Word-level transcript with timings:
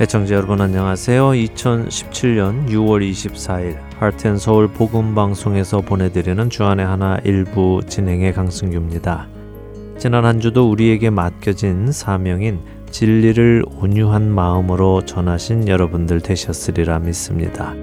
애청자 0.00 0.34
여러분 0.34 0.62
안녕하세요. 0.62 1.32
2017년 1.32 2.70
6월 2.70 3.06
24일 3.10 3.76
하트앤 3.98 4.38
서울 4.38 4.66
복음 4.66 5.14
방송에서 5.14 5.82
보내드리는 5.82 6.48
주안의 6.48 6.86
하나 6.86 7.18
일부 7.24 7.82
진행의 7.86 8.32
강승규입니다. 8.32 9.28
지난 9.98 10.24
한 10.24 10.40
주도 10.40 10.70
우리에게 10.70 11.10
맡겨진 11.10 11.92
사명인 11.92 12.60
진리를 12.90 13.62
온유한 13.78 14.30
마음으로 14.30 15.04
전하신 15.04 15.68
여러분들 15.68 16.22
되셨으리라 16.22 17.00
믿습니다. 17.00 17.74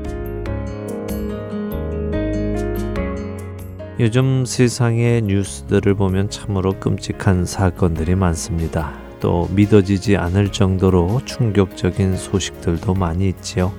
요즘 3.99 4.44
세상의 4.44 5.22
뉴스들을 5.22 5.94
보면 5.94 6.32
참으로 6.32 6.72
끔찍한 6.80 7.46
사건들이 7.46 8.16
많습니다. 8.16 9.07
또 9.20 9.48
믿어지지 9.52 10.17
않을 10.17 10.52
정도로 10.52 11.21
충격적인 11.26 12.17
소식들도 12.17 12.94
많이 12.94 13.27
있지요. 13.30 13.71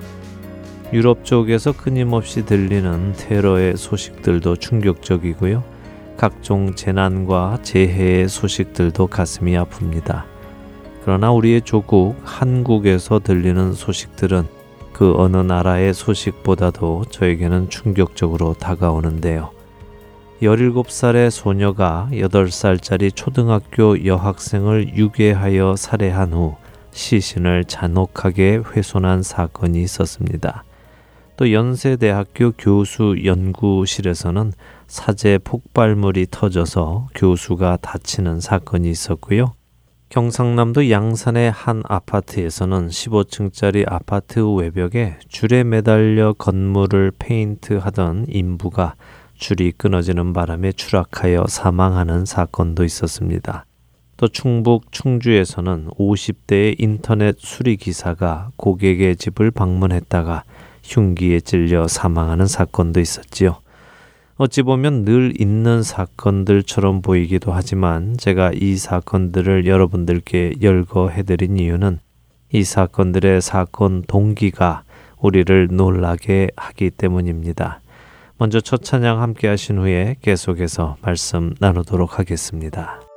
유럽 0.91 1.23
쪽에서 1.23 1.71
끊임없이 1.71 2.45
들리는 2.45 3.13
테러의 3.13 3.77
소식들도 3.77 4.55
충격적이고요. 4.55 5.63
각종 6.17 6.75
재난과 6.75 7.59
재해의 7.61 8.27
소식들도 8.27 9.07
가슴이 9.07 9.53
아픕니다. 9.53 10.23
그러나 11.03 11.31
우리의 11.31 11.61
조국 11.61 12.15
한국에서 12.23 13.19
들리는 13.19 13.73
소식들은 13.73 14.47
그 14.91 15.13
어느 15.15 15.37
나라의 15.37 15.93
소식보다도 15.93 17.05
저에게는 17.09 17.69
충격적으로 17.69 18.53
다가오는데요. 18.53 19.58
17살의 20.41 21.29
소녀가 21.31 22.07
8살짜리 22.11 23.13
초등학교 23.13 24.05
여학생을 24.05 24.95
유괴하여 24.95 25.75
살해한 25.75 26.31
후 26.31 26.55
시신을 26.91 27.65
잔혹하게 27.65 28.61
훼손한 28.65 29.21
사건이 29.21 29.81
있었습니다. 29.83 30.63
또 31.35 31.51
연세대학교 31.51 32.53
교수 32.57 33.17
연구실에서는 33.23 34.53
사제 34.87 35.39
폭발물이 35.43 36.27
터져서 36.31 37.07
교수가 37.15 37.77
다치는 37.81 38.39
사건이 38.39 38.89
있었고요. 38.89 39.53
경상남도 40.07 40.89
양산의 40.89 41.51
한 41.51 41.83
아파트에서는 41.85 42.87
15층짜리 42.87 43.85
아파트 43.87 44.39
외벽에 44.39 45.17
줄에 45.27 45.63
매달려 45.63 46.33
건물을 46.33 47.11
페인트하던 47.19 48.25
인부가 48.29 48.95
줄이 49.39 49.71
끊어지는 49.71 50.33
바람에 50.33 50.73
추락하여 50.73 51.45
사망하는 51.47 52.25
사건도 52.25 52.83
있었습니다. 52.83 53.65
또 54.17 54.27
충북 54.27 54.91
충주에서는 54.91 55.87
50대의 55.97 56.75
인터넷 56.77 57.37
수리 57.39 57.77
기사가 57.77 58.51
고객의 58.57 59.15
집을 59.15 59.49
방문했다가 59.49 60.43
흉기에 60.83 61.39
찔려 61.39 61.87
사망하는 61.87 62.45
사건도 62.45 62.99
있었지요. 62.99 63.57
어찌 64.35 64.61
보면 64.61 65.05
늘 65.05 65.33
있는 65.39 65.83
사건들처럼 65.83 67.01
보이기도 67.01 67.53
하지만 67.53 68.17
제가 68.17 68.51
이 68.53 68.75
사건들을 68.75 69.65
여러분들께 69.65 70.55
열거해드린 70.61 71.57
이유는 71.57 71.99
이 72.51 72.63
사건들의 72.63 73.41
사건 73.41 74.03
동기가 74.03 74.83
우리를 75.19 75.69
놀라게 75.71 76.49
하기 76.55 76.91
때문입니다. 76.91 77.81
먼저 78.39 78.61
첫 78.61 78.81
찬양 78.81 79.21
함께 79.21 79.49
하신 79.49 79.79
후에 79.79 80.15
계속해서 80.21 80.95
말씀 81.01 81.53
나누도록 81.59 82.19
하겠습니다. 82.19 83.08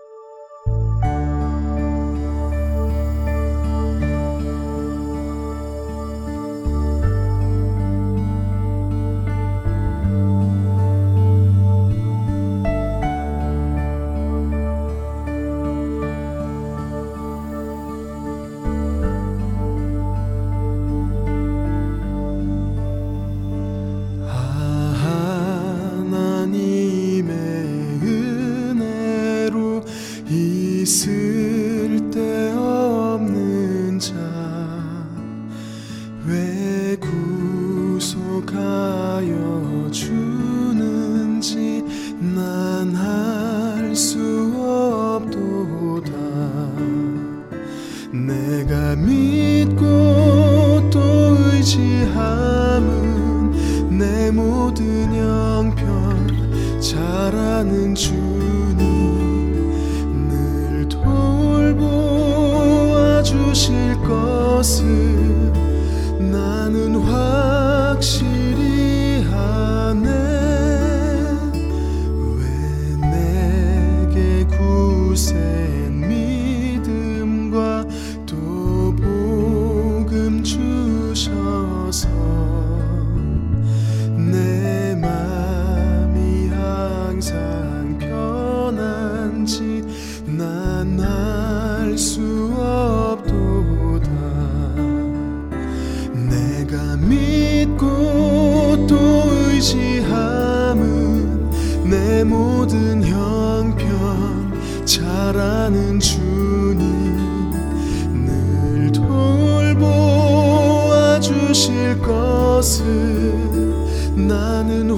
아는 114.31 114.89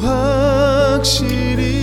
주님 1.02 1.56
늘 1.56 1.74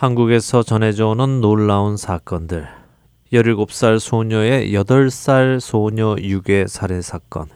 한국에서 0.00 0.62
전해져 0.62 1.08
오는 1.08 1.42
놀라운 1.42 1.98
사건들. 1.98 2.66
17살 3.34 3.98
소녀의 3.98 4.72
8살 4.72 5.60
소녀 5.60 6.16
유괴 6.18 6.66
살해 6.68 7.02
사건, 7.02 7.48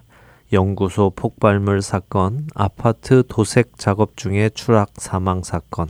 연구소 0.52 1.11
폭발물 1.17 1.81
사건, 1.81 2.46
아파트 2.55 3.23
도색 3.26 3.79
작업 3.79 4.19
중에 4.19 4.50
추락 4.50 4.91
사망 4.99 5.43
사건, 5.43 5.88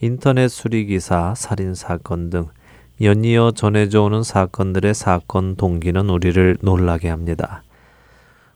인터넷 0.00 0.46
수리기사 0.46 1.34
살인 1.36 1.74
사건 1.74 2.30
등 2.30 2.46
연이어 3.00 3.50
전해져 3.56 4.02
오는 4.02 4.22
사건들의 4.22 4.94
사건 4.94 5.56
동기는 5.56 6.08
우리를 6.08 6.58
놀라게 6.60 7.08
합니다. 7.08 7.64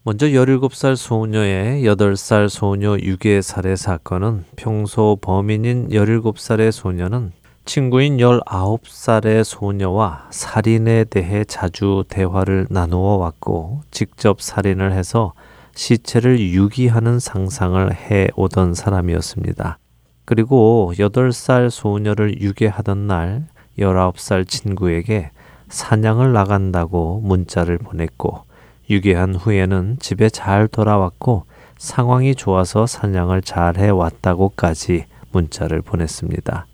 먼저 0.04 0.26
17살 0.26 0.96
소녀의 0.96 1.84
8살 1.84 2.48
소녀 2.48 2.98
유괴 2.98 3.40
살해 3.40 3.76
사건은 3.76 4.44
평소 4.56 5.16
범인인 5.22 5.90
17살의 5.90 6.72
소녀는 6.72 7.30
친구인 7.66 8.16
19살의 8.16 9.44
소녀와 9.44 10.26
살인에 10.30 11.04
대해 11.04 11.44
자주 11.44 12.02
대화를 12.08 12.66
나누어 12.68 13.14
왔고 13.14 13.82
직접 13.92 14.40
살인을 14.40 14.90
해서 14.90 15.34
시체를 15.76 16.40
유기하는 16.50 17.20
상상을 17.20 17.94
해 17.94 18.26
오던 18.34 18.74
사람이었습니다. 18.74 19.78
그리고 20.24 20.92
8살 20.96 21.70
소녀를 21.70 22.40
유괴하던 22.40 23.06
날 23.06 23.46
19살 23.78 24.48
친구에게 24.48 25.30
사냥을 25.68 26.32
나간다고 26.32 27.20
문자를 27.20 27.78
보냈고 27.78 28.42
유기한 28.92 29.34
후에는 29.34 29.96
집에 30.00 30.28
잘 30.28 30.68
돌아왔고 30.68 31.46
상황이 31.78 32.34
좋아서 32.34 32.86
사냥을 32.86 33.40
잘 33.40 33.78
해왔다고까지 33.78 35.06
문자를 35.32 35.80
보냈습니다. 35.80 36.66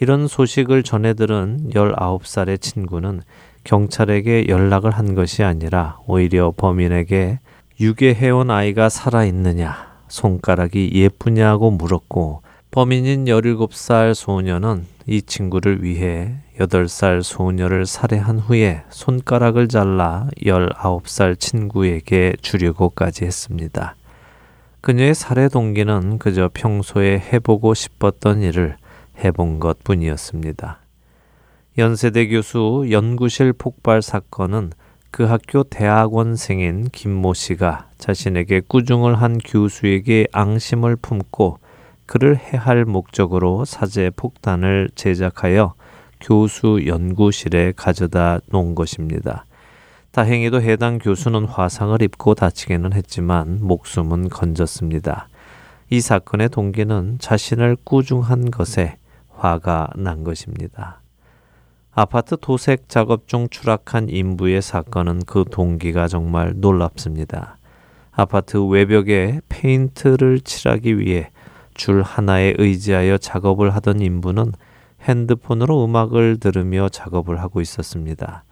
이런 0.00 0.28
소식을 0.28 0.82
전해 0.82 1.12
들은 1.12 1.68
19살의 1.74 2.62
친구는 2.62 3.20
경찰에게 3.64 4.46
연락을 4.48 4.92
한 4.92 5.14
것이 5.14 5.44
아니라 5.44 5.98
오히려 6.06 6.54
범인에게 6.56 7.40
유괴해온 7.78 8.50
아이가 8.50 8.88
살아있느냐, 8.88 9.98
손가락이 10.08 10.92
예쁘냐고 10.94 11.70
물었고 11.70 12.40
범인인 12.70 13.26
17살 13.26 14.14
소녀는 14.14 14.86
이 15.06 15.20
친구를 15.20 15.84
위해 15.84 16.36
8살 16.58 17.22
소녀를 17.22 17.86
살해한 17.86 18.38
후에 18.38 18.82
손가락을 18.90 19.68
잘라 19.68 20.28
19살 20.42 21.38
친구에게 21.38 22.34
주려고까지 22.42 23.24
했습니다. 23.24 23.94
그녀의 24.80 25.14
살해 25.14 25.48
동기는 25.48 26.18
그저 26.18 26.50
평소에 26.52 27.22
해보고 27.32 27.74
싶었던 27.74 28.42
일을 28.42 28.76
해본 29.22 29.60
것 29.60 29.82
뿐이었습니다. 29.84 30.80
연세대 31.78 32.28
교수 32.28 32.86
연구실 32.90 33.52
폭발 33.52 34.02
사건은 34.02 34.72
그 35.10 35.24
학교 35.24 35.62
대학원생인 35.62 36.88
김모 36.90 37.34
씨가 37.34 37.88
자신에게 37.98 38.62
꾸중을 38.66 39.20
한 39.20 39.38
교수에게 39.38 40.26
앙심을 40.32 40.96
품고 40.96 41.58
그를 42.06 42.36
해할 42.36 42.84
목적으로 42.84 43.64
사제 43.64 44.10
폭탄을 44.10 44.90
제작하여 44.94 45.74
교수 46.20 46.86
연구실에 46.86 47.72
가져다 47.76 48.40
놓은 48.46 48.74
것입니다. 48.74 49.44
다행히도 50.10 50.62
해당 50.62 50.98
교수는 50.98 51.44
화상을 51.44 52.00
입고 52.02 52.34
다치기는 52.34 52.92
했지만 52.92 53.58
목숨은 53.60 54.28
건졌습니다. 54.28 55.28
이 55.90 56.00
사건의 56.00 56.48
동기는 56.48 57.18
자신을 57.18 57.76
꾸중한 57.84 58.50
것에 58.50 58.96
화가 59.30 59.90
난 59.96 60.24
것입니다. 60.24 61.00
아파트 61.92 62.36
도색 62.40 62.88
작업 62.88 63.26
중 63.26 63.48
추락한 63.48 64.08
인부의 64.08 64.62
사건은 64.62 65.22
그 65.26 65.44
동기가 65.50 66.08
정말 66.08 66.52
놀랍습니다. 66.56 67.58
아파트 68.12 68.58
외벽에 68.58 69.40
페인트를 69.48 70.40
칠하기 70.40 70.98
위해 70.98 71.30
줄 71.74 72.02
하나에 72.02 72.54
의지하여 72.58 73.18
작업을 73.18 73.74
하던 73.76 74.00
인부는 74.00 74.52
핸드폰으로 75.08 75.84
음악을 75.84 76.38
들으며 76.38 76.88
작업을 76.88 77.40
하고 77.40 77.60
있었습니다. 77.60 78.44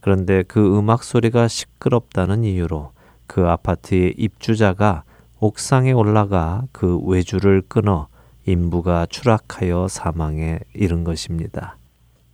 그런데 0.00 0.42
그 0.42 0.78
음악 0.78 1.04
소리가 1.04 1.48
시끄럽다는 1.48 2.44
이유로 2.44 2.92
그 3.26 3.48
아파트의 3.48 4.14
입주자가 4.18 5.04
옥상에 5.38 5.92
올라가 5.92 6.64
그 6.70 6.98
외주를 6.98 7.62
끊어 7.66 8.08
인부가 8.44 9.06
추락하여 9.06 9.88
사망에 9.88 10.60
이른 10.74 11.04
것입니다. 11.04 11.76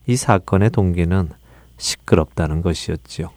이 0.07 0.17
사건의 0.17 0.71
동기는 0.71 1.29
시끄럽다는 1.77 2.63
것이었지요. 2.63 3.31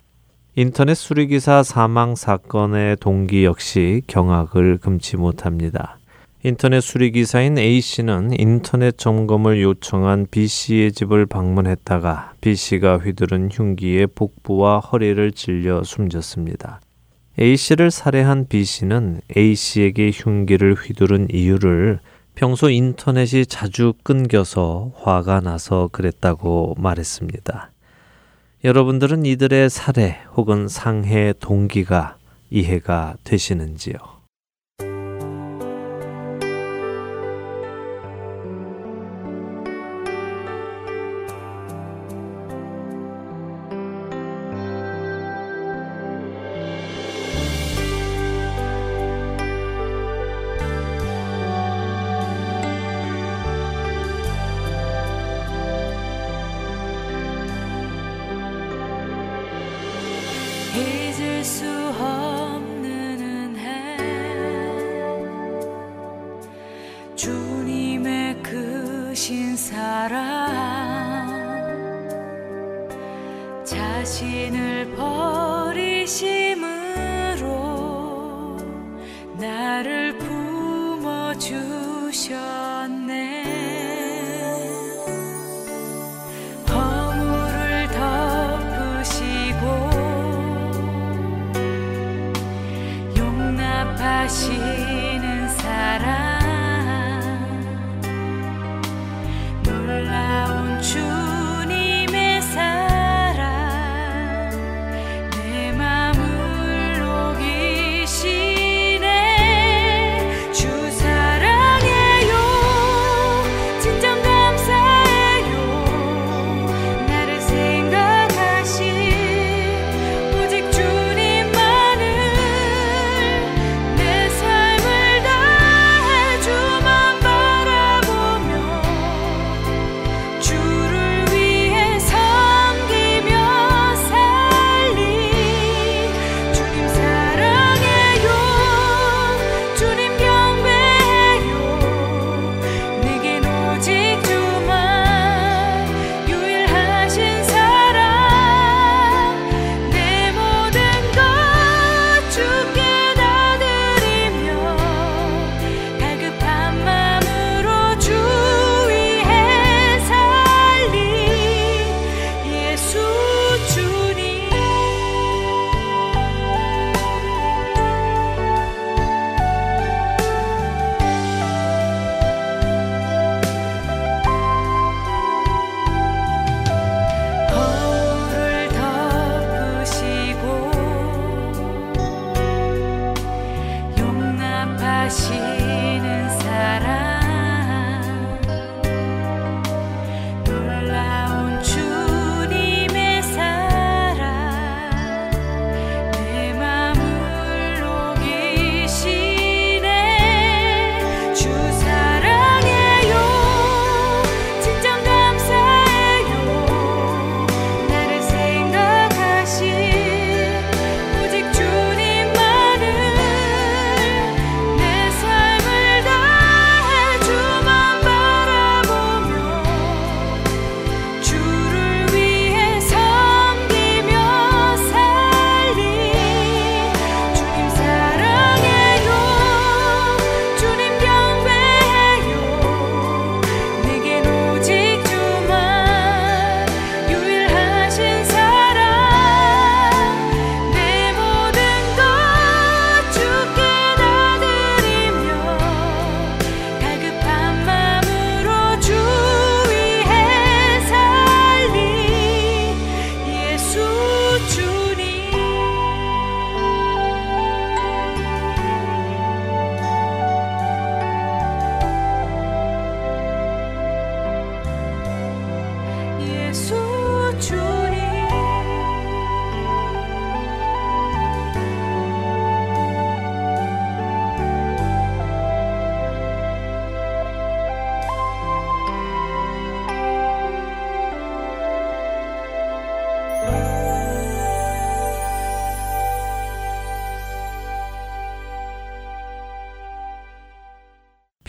인터넷 0.56 0.96
수리기사 0.96 1.64
사망 1.64 2.16
사건의 2.16 2.98
동기 2.98 3.46
역시 3.46 4.02
경악을 4.08 4.80
금치 4.80 5.16
못합니다. 5.16 6.01
인터넷 6.44 6.82
수리기사인 6.82 7.60
A씨는 7.60 8.32
인터넷 8.40 8.98
점검을 8.98 9.62
요청한 9.62 10.26
B씨의 10.32 10.92
집을 10.92 11.28
방문했다가 11.28 12.34
B씨가 12.42 12.98
휘두른 12.98 13.50
흉기에 13.52 14.08
복부와 14.08 14.80
허리를 14.80 15.34
찔려 15.34 15.84
숨졌습니다. 15.84 16.82
A씨를 17.40 17.92
살해한 17.92 18.48
B씨는 18.48 19.22
A씨에게 19.38 20.10
흉기를 20.12 20.74
휘두른 20.74 21.28
이유를 21.32 22.00
평소 22.34 22.72
인터넷이 22.72 23.46
자주 23.46 23.94
끊겨서 24.02 24.94
화가 24.96 25.42
나서 25.42 25.90
그랬다고 25.92 26.74
말했습니다. 26.80 27.70
여러분들은 28.64 29.28
이들의 29.28 29.70
살해 29.70 30.18
혹은 30.36 30.68
상해 30.68 31.34
동기가 31.40 32.18
이해가 32.50 33.18
되시는지요? 33.24 34.21
잊을 60.76 61.44
수 61.44 61.66
없는 62.00 62.41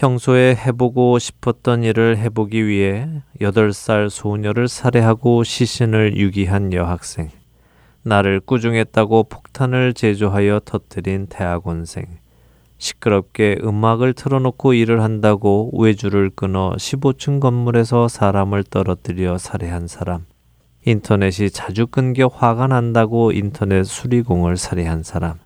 평소에 0.02 0.56
해보고 0.56 1.20
싶었던 1.20 1.84
일을 1.84 2.18
해보기 2.18 2.66
위해 2.66 3.08
8살 3.40 4.10
소녀를 4.10 4.66
살해하고 4.66 5.44
시신을 5.44 6.16
유기한 6.16 6.72
여학생. 6.72 7.28
나를 8.02 8.40
꾸중했다고 8.40 9.22
폭탄을 9.28 9.94
제조하여 9.94 10.62
터뜨린 10.64 11.28
대학원생. 11.28 12.18
시끄럽게 12.78 13.58
음악을 13.62 14.14
틀어놓고 14.14 14.74
일을 14.74 15.04
한다고 15.04 15.70
외주를 15.78 16.30
끊어 16.30 16.74
15층 16.76 17.38
건물에서 17.38 18.08
사람을 18.08 18.64
떨어뜨려 18.64 19.38
살해한 19.38 19.86
사람. 19.86 20.26
인터넷이 20.84 21.48
자주 21.48 21.86
끊겨 21.86 22.26
화가 22.26 22.66
난다고 22.66 23.30
인터넷 23.30 23.84
수리공을 23.84 24.56
살해한 24.56 25.04
사람. 25.04 25.38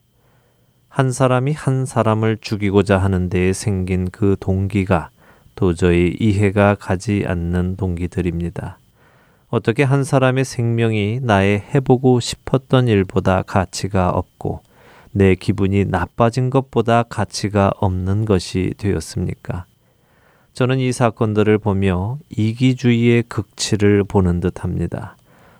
한 0.96 1.12
사람이 1.12 1.52
한 1.52 1.84
사람을 1.84 2.38
죽이고자 2.40 2.96
하는 2.96 3.28
데에 3.28 3.52
생긴 3.52 4.10
그 4.10 4.34
동기가 4.40 5.10
도저히 5.54 6.16
이해가 6.18 6.76
가지 6.76 7.22
않는 7.26 7.76
동기들입니다. 7.76 8.78
어떻게 9.50 9.82
한 9.82 10.04
사람의 10.04 10.46
생명이 10.46 11.20
나의 11.22 11.62
해보고 11.74 12.20
싶었던 12.20 12.88
일보다 12.88 13.42
가치가 13.42 14.08
없고 14.08 14.62
내 15.12 15.34
기분이 15.34 15.84
나빠진 15.84 16.48
것보다 16.48 17.02
가치가 17.02 17.70
없는 17.76 18.24
것이 18.24 18.72
되었습니까? 18.78 19.66
저는 20.54 20.78
이 20.78 20.92
사건들을 20.92 21.58
보며 21.58 22.16
이기주의의 22.30 23.24
극치를 23.24 24.02
보는 24.04 24.40
듯 24.40 24.64
합니다. 24.64 25.18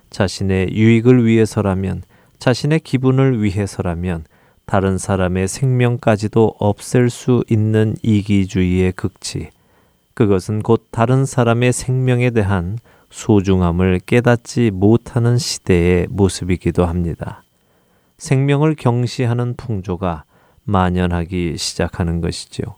자신의 0.09 0.69
유익을 0.71 1.27
위해서라면, 1.27 2.01
자신의 2.39 2.79
기분을 2.79 3.43
위해서라면, 3.43 4.23
다른 4.67 4.97
사람의 4.97 5.47
생명까지도 5.47 6.55
없앨 6.59 7.09
수 7.09 7.41
있는 7.49 7.95
이기주의의 8.03 8.91
극치. 8.91 9.49
그것은 10.13 10.61
곧 10.61 10.87
다른 10.91 11.25
사람의 11.25 11.71
생명에 11.71 12.31
대한 12.31 12.77
소중함을 13.09 14.01
깨닫지 14.05 14.71
못하는 14.71 15.37
시대의 15.37 16.07
모습이기도 16.09 16.85
합니다. 16.85 17.43
생명을 18.17 18.75
경시하는 18.75 19.55
풍조가 19.55 20.25
만연하기 20.65 21.57
시작하는 21.57 22.19
것이지요. 22.19 22.75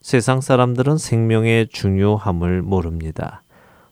세상 0.00 0.40
사람들은 0.40 0.98
생명의 0.98 1.68
중요함을 1.68 2.62
모릅니다. 2.62 3.44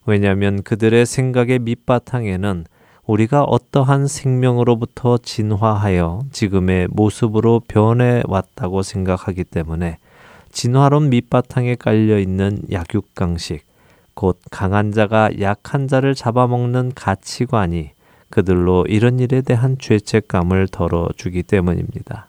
왜냐하면 0.04 0.64
그들의 0.64 1.06
생각의 1.06 1.60
밑바탕에는 1.60 2.64
우리가 3.10 3.42
어떠한 3.42 4.06
생명으로부터 4.06 5.18
진화하여 5.18 6.22
지금의 6.30 6.86
모습으로 6.92 7.60
변해 7.66 8.22
왔다고 8.24 8.82
생각하기 8.82 9.42
때문에 9.44 9.98
진화론 10.52 11.10
밑바탕에 11.10 11.74
깔려 11.74 12.20
있는 12.20 12.62
약육강식, 12.70 13.64
곧 14.14 14.38
강한 14.52 14.92
자가 14.92 15.30
약한 15.40 15.88
자를 15.88 16.14
잡아먹는 16.14 16.92
가치관이 16.94 17.90
그들로 18.30 18.84
이런 18.86 19.18
일에 19.18 19.40
대한 19.40 19.76
죄책감을 19.76 20.68
덜어주기 20.68 21.42
때문입니다. 21.42 22.28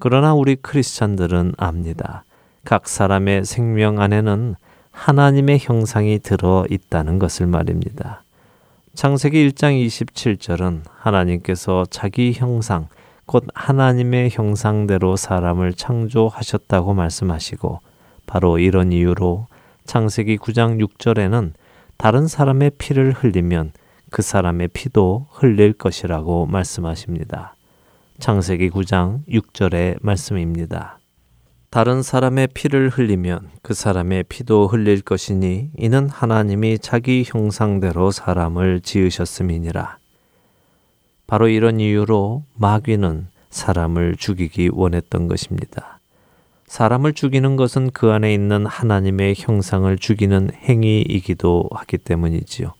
그러나 0.00 0.34
우리 0.34 0.56
크리스찬들은 0.56 1.54
압니다. 1.58 2.24
각 2.64 2.88
사람의 2.88 3.44
생명 3.44 4.00
안에는 4.00 4.56
하나님의 4.90 5.60
형상이 5.60 6.18
들어 6.18 6.66
있다는 6.68 7.20
것을 7.20 7.46
말입니다. 7.46 8.22
창세기 8.98 9.50
1장 9.50 9.86
27절은 9.86 10.82
하나님께서 10.92 11.86
자기 11.88 12.32
형상, 12.32 12.88
곧 13.26 13.46
하나님의 13.54 14.30
형상대로 14.30 15.14
사람을 15.14 15.74
창조하셨다고 15.74 16.94
말씀하시고 16.94 17.78
바로 18.26 18.58
이런 18.58 18.90
이유로 18.90 19.46
창세기 19.84 20.38
9장 20.38 20.84
6절에는 20.84 21.52
다른 21.96 22.26
사람의 22.26 22.72
피를 22.76 23.12
흘리면 23.12 23.70
그 24.10 24.22
사람의 24.22 24.66
피도 24.72 25.28
흘릴 25.30 25.74
것이라고 25.74 26.46
말씀하십니다. 26.46 27.54
창세기 28.18 28.70
9장 28.70 29.24
6절의 29.28 29.98
말씀입니다. 30.00 30.97
다른 31.70 32.00
사람의 32.00 32.48
피를 32.54 32.88
흘리면 32.88 33.50
그 33.60 33.74
사람의 33.74 34.24
피도 34.30 34.68
흘릴 34.68 35.02
것이니 35.02 35.70
이는 35.76 36.08
하나님이 36.08 36.78
자기 36.78 37.24
형상대로 37.26 38.10
사람을 38.10 38.80
지으셨음이니라. 38.80 39.98
바로 41.26 41.48
이런 41.48 41.78
이유로 41.78 42.44
마귀는 42.54 43.26
사람을 43.50 44.16
죽이기 44.16 44.70
원했던 44.72 45.28
것입니다. 45.28 46.00
사람을 46.64 47.12
죽이는 47.12 47.56
것은 47.56 47.90
그 47.90 48.12
안에 48.12 48.32
있는 48.32 48.64
하나님의 48.64 49.34
형상을 49.36 49.94
죽이는 49.98 50.50
행위이기도 50.54 51.68
하기 51.70 51.98
때문이지요. 51.98 52.72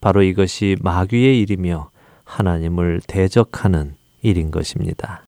바로 0.00 0.24
이것이 0.24 0.76
마귀의 0.80 1.40
일이며 1.40 1.90
하나님을 2.24 3.00
대적하는 3.06 3.94
일인 4.22 4.50
것입니다. 4.50 5.22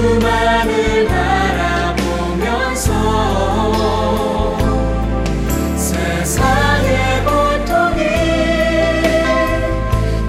주만을 0.00 1.06
바라보면서 1.08 2.88
세상의 5.76 7.22
고통이 7.26 8.02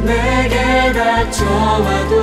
내게 0.03 0.91
닥쳐와도 0.91 2.20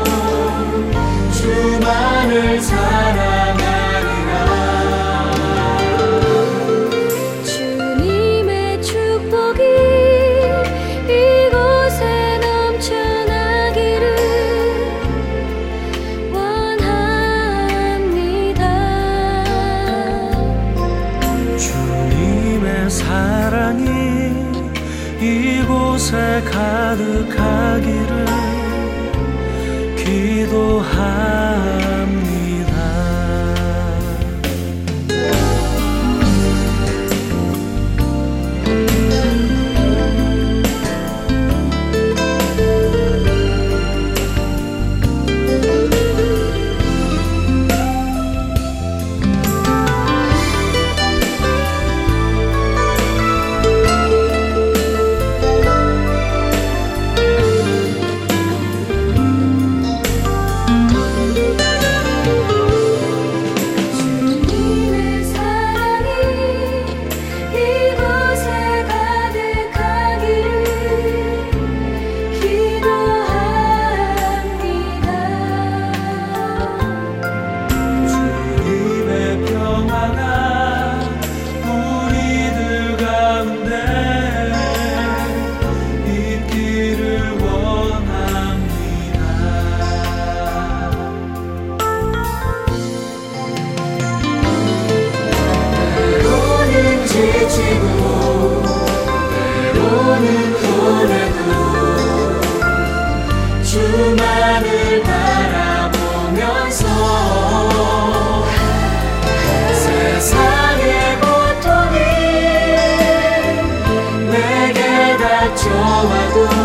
all 115.98 116.06
I 116.06 116.32
do. 116.32 116.57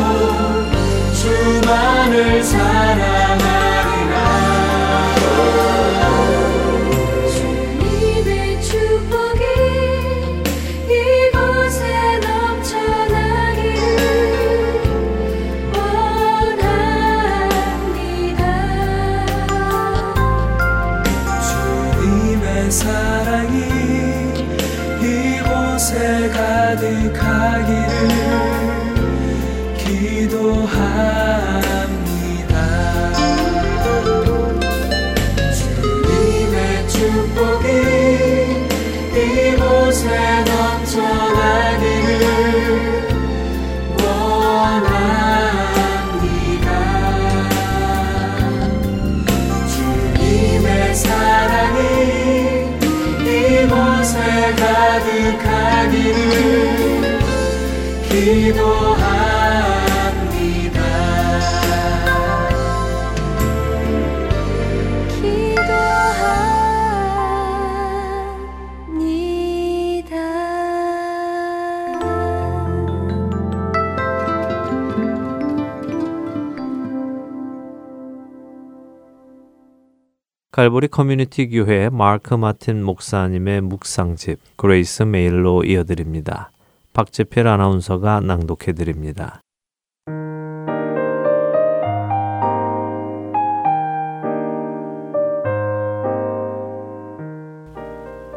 갈보리 80.63 80.87
커뮤니티 80.87 81.49
교회 81.49 81.89
마크 81.89 82.33
마틴 82.35 82.85
목사님의 82.85 83.59
묵상집 83.59 84.39
그레이스 84.55 85.03
메일로 85.03 85.65
이어드립니다. 85.65 86.51
박재필 86.93 87.49
아나운서가 87.49 88.21
낭독해 88.21 88.71
드립니다. 88.71 89.41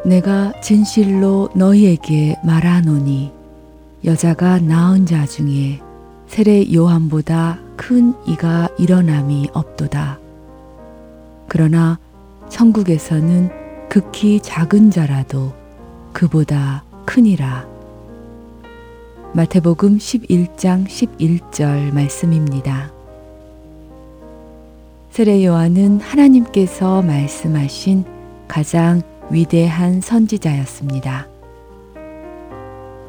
내가 0.05 0.51
진실로 0.59 1.47
너희에게 1.55 2.35
말하노니 2.43 3.31
여자가 4.03 4.59
낳은 4.59 5.05
자 5.05 5.25
중에 5.25 5.79
세례 6.25 6.73
요한보다 6.73 7.57
큰 7.77 8.13
이가 8.27 8.67
일어남이 8.77 9.51
없도다. 9.53 10.19
그러나 11.47 11.97
천국에서는 12.49 13.49
극히 13.89 14.39
작은 14.39 14.91
자라도 14.91 15.53
그보다 16.13 16.83
크니라. 17.05 17.65
마태복음 19.33 19.97
11장 19.97 20.87
11절 20.87 21.93
말씀입니다. 21.93 22.91
세례 25.11 25.45
요한은 25.45 25.99
하나님께서 25.99 27.01
말씀하신 27.01 28.05
가장 28.47 29.01
위대한 29.29 30.01
선지자였습니다. 30.01 31.27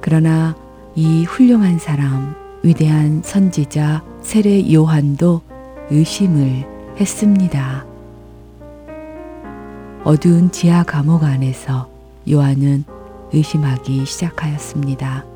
그러나 0.01 0.57
이 0.95 1.25
훌륭한 1.25 1.79
사람, 1.79 2.35
위대한 2.63 3.23
선지자 3.25 4.03
세례 4.23 4.73
요한도 4.73 5.43
의심을 5.91 6.97
했습니다. 6.99 7.88
어두운 10.09 10.51
지하 10.51 10.85
감옥 10.85 11.23
안에서 11.23 11.87
요한은 12.31 12.85
의심하기 13.31 14.07
시작하였습니다. 14.07 15.27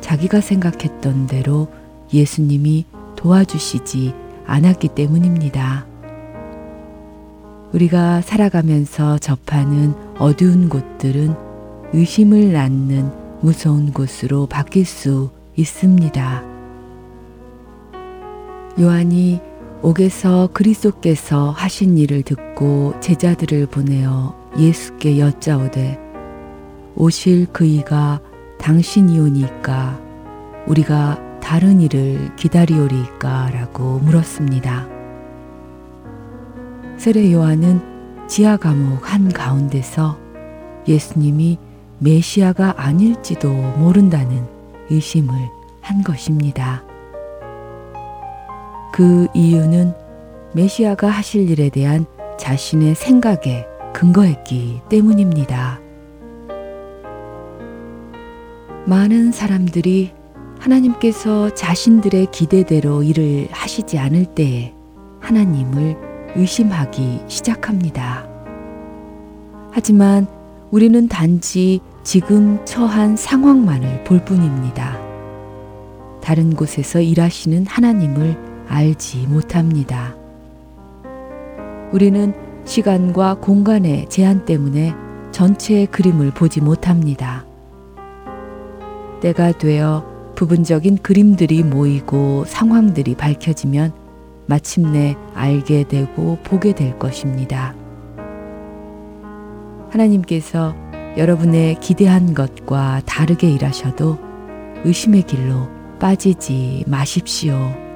자기가 0.00 0.40
생각했던 0.40 1.26
대로 1.26 1.66
예수님이 2.14 2.84
도와주시지 3.16 4.14
않았기 4.46 4.90
때문입니다. 4.94 5.84
우리가 7.72 8.20
살아가면서 8.20 9.18
접하는 9.18 9.92
어두운 10.18 10.68
곳들은 10.68 11.34
의심을 11.94 12.52
낳는 12.52 13.10
무서운 13.40 13.92
곳으로 13.92 14.46
바뀔 14.46 14.84
수 14.84 15.32
있습니다. 15.56 16.44
요한이 18.78 19.40
옥에서 19.82 20.48
그리스도께서 20.52 21.50
하신 21.50 21.98
일을 21.98 22.22
듣고 22.22 22.94
제자들을 23.00 23.66
보내어 23.66 24.32
예수께 24.56 25.18
여짜오되 25.18 25.98
오실 26.94 27.46
그이가 27.46 28.20
당신이오니까 28.58 30.00
우리가 30.68 31.40
다른 31.40 31.80
일을 31.80 32.36
기다리오리까 32.36 33.50
라고 33.50 33.98
물었습니다. 33.98 34.86
세례 36.96 37.32
요한은 37.32 38.28
지하 38.28 38.56
감옥 38.56 39.12
한 39.12 39.28
가운데서 39.32 40.16
예수님이 40.86 41.58
메시아가 41.98 42.74
아닐지도 42.76 43.50
모른다는 43.50 44.46
의심을 44.90 45.34
한 45.80 46.04
것입니다. 46.04 46.84
그 48.92 49.26
이유는 49.34 49.94
메시아가 50.54 51.08
하실 51.08 51.48
일에 51.48 51.70
대한 51.70 52.04
자신의 52.38 52.94
생각에 52.94 53.66
근거했기 53.94 54.82
때문입니다. 54.90 55.80
많은 58.84 59.32
사람들이 59.32 60.12
하나님께서 60.58 61.54
자신들의 61.54 62.26
기대대로 62.32 63.02
일을 63.02 63.48
하시지 63.50 63.98
않을 63.98 64.26
때에 64.26 64.74
하나님을 65.20 65.96
의심하기 66.36 67.22
시작합니다. 67.28 68.28
하지만 69.70 70.26
우리는 70.70 71.08
단지 71.08 71.80
지금 72.02 72.62
처한 72.64 73.16
상황만을 73.16 74.04
볼 74.04 74.24
뿐입니다. 74.24 75.00
다른 76.22 76.54
곳에서 76.54 77.00
일하시는 77.00 77.66
하나님을 77.66 78.51
알지 78.72 79.26
못합니다. 79.28 80.14
우리는 81.92 82.32
시간과 82.64 83.34
공간의 83.34 84.08
제한 84.08 84.46
때문에 84.46 84.94
전체의 85.30 85.86
그림을 85.86 86.30
보지 86.30 86.62
못합니다. 86.62 87.44
때가 89.20 89.52
되어 89.52 90.32
부분적인 90.34 90.98
그림들이 90.98 91.62
모이고 91.62 92.44
상황들이 92.46 93.14
밝혀지면 93.14 93.92
마침내 94.46 95.16
알게 95.34 95.84
되고 95.84 96.38
보게 96.42 96.74
될 96.74 96.98
것입니다. 96.98 97.74
하나님께서 99.90 100.74
여러분의 101.18 101.74
기대한 101.80 102.32
것과 102.32 103.02
다르게 103.04 103.50
일하셔도 103.50 104.18
의심의 104.84 105.24
길로 105.24 105.68
빠지지 106.00 106.84
마십시오. 106.86 107.91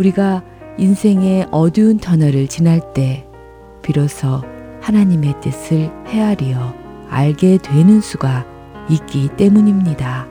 우리가 0.00 0.42
인생의 0.78 1.48
어두운 1.50 1.98
터널을 1.98 2.48
지날 2.48 2.94
때 2.94 3.26
비로소 3.82 4.42
하나님의 4.80 5.40
뜻을 5.42 5.90
헤아리어 6.06 6.74
알게 7.10 7.58
되는 7.58 8.00
수가 8.00 8.46
있기 8.88 9.28
때문입니다. 9.36 10.26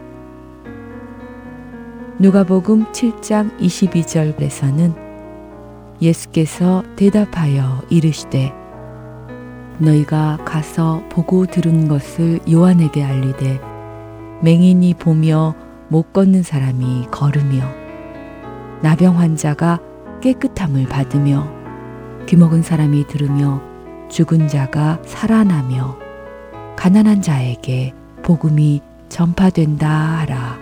누가복음 2.17 2.91
7장 2.91 3.57
22절에서는 3.59 4.95
예수께서 6.01 6.83
대답하여 6.95 7.83
이르시되 7.89 8.51
너희가 9.77 10.39
가서 10.45 11.03
보고 11.09 11.45
들은 11.45 11.87
것을 11.87 12.39
요한에게 12.49 13.03
알리되 13.03 13.61
맹인이 14.41 14.95
보며 14.95 15.53
못 15.89 16.11
걷는 16.11 16.41
사람이 16.41 17.07
걸으며 17.11 17.88
나병 18.81 19.19
환자가 19.19 19.79
깨끗함을 20.21 20.87
받으며 20.87 21.47
귀먹은 22.25 22.61
사람이 22.61 23.07
들으며 23.07 23.61
죽은 24.09 24.47
자가 24.47 24.99
살아나며 25.05 25.97
가난한 26.75 27.21
자에게 27.21 27.93
복음이 28.23 28.81
전파된다 29.09 29.89
하라. 29.89 30.59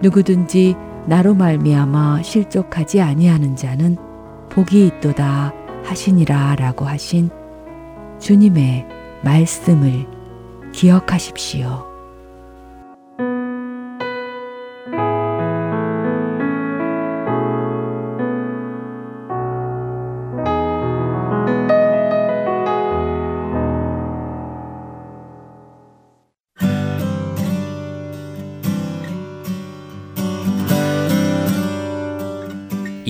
누구든지 0.00 0.74
나로 1.06 1.34
말미암아 1.34 2.22
실족하지 2.22 3.00
아니하는 3.00 3.56
자는 3.56 3.96
복이 4.50 4.86
있도다 4.86 5.52
하시니라라고 5.84 6.84
하신 6.84 7.30
주님의 8.20 8.86
말씀을 9.22 10.06
기억하십시오. 10.72 11.91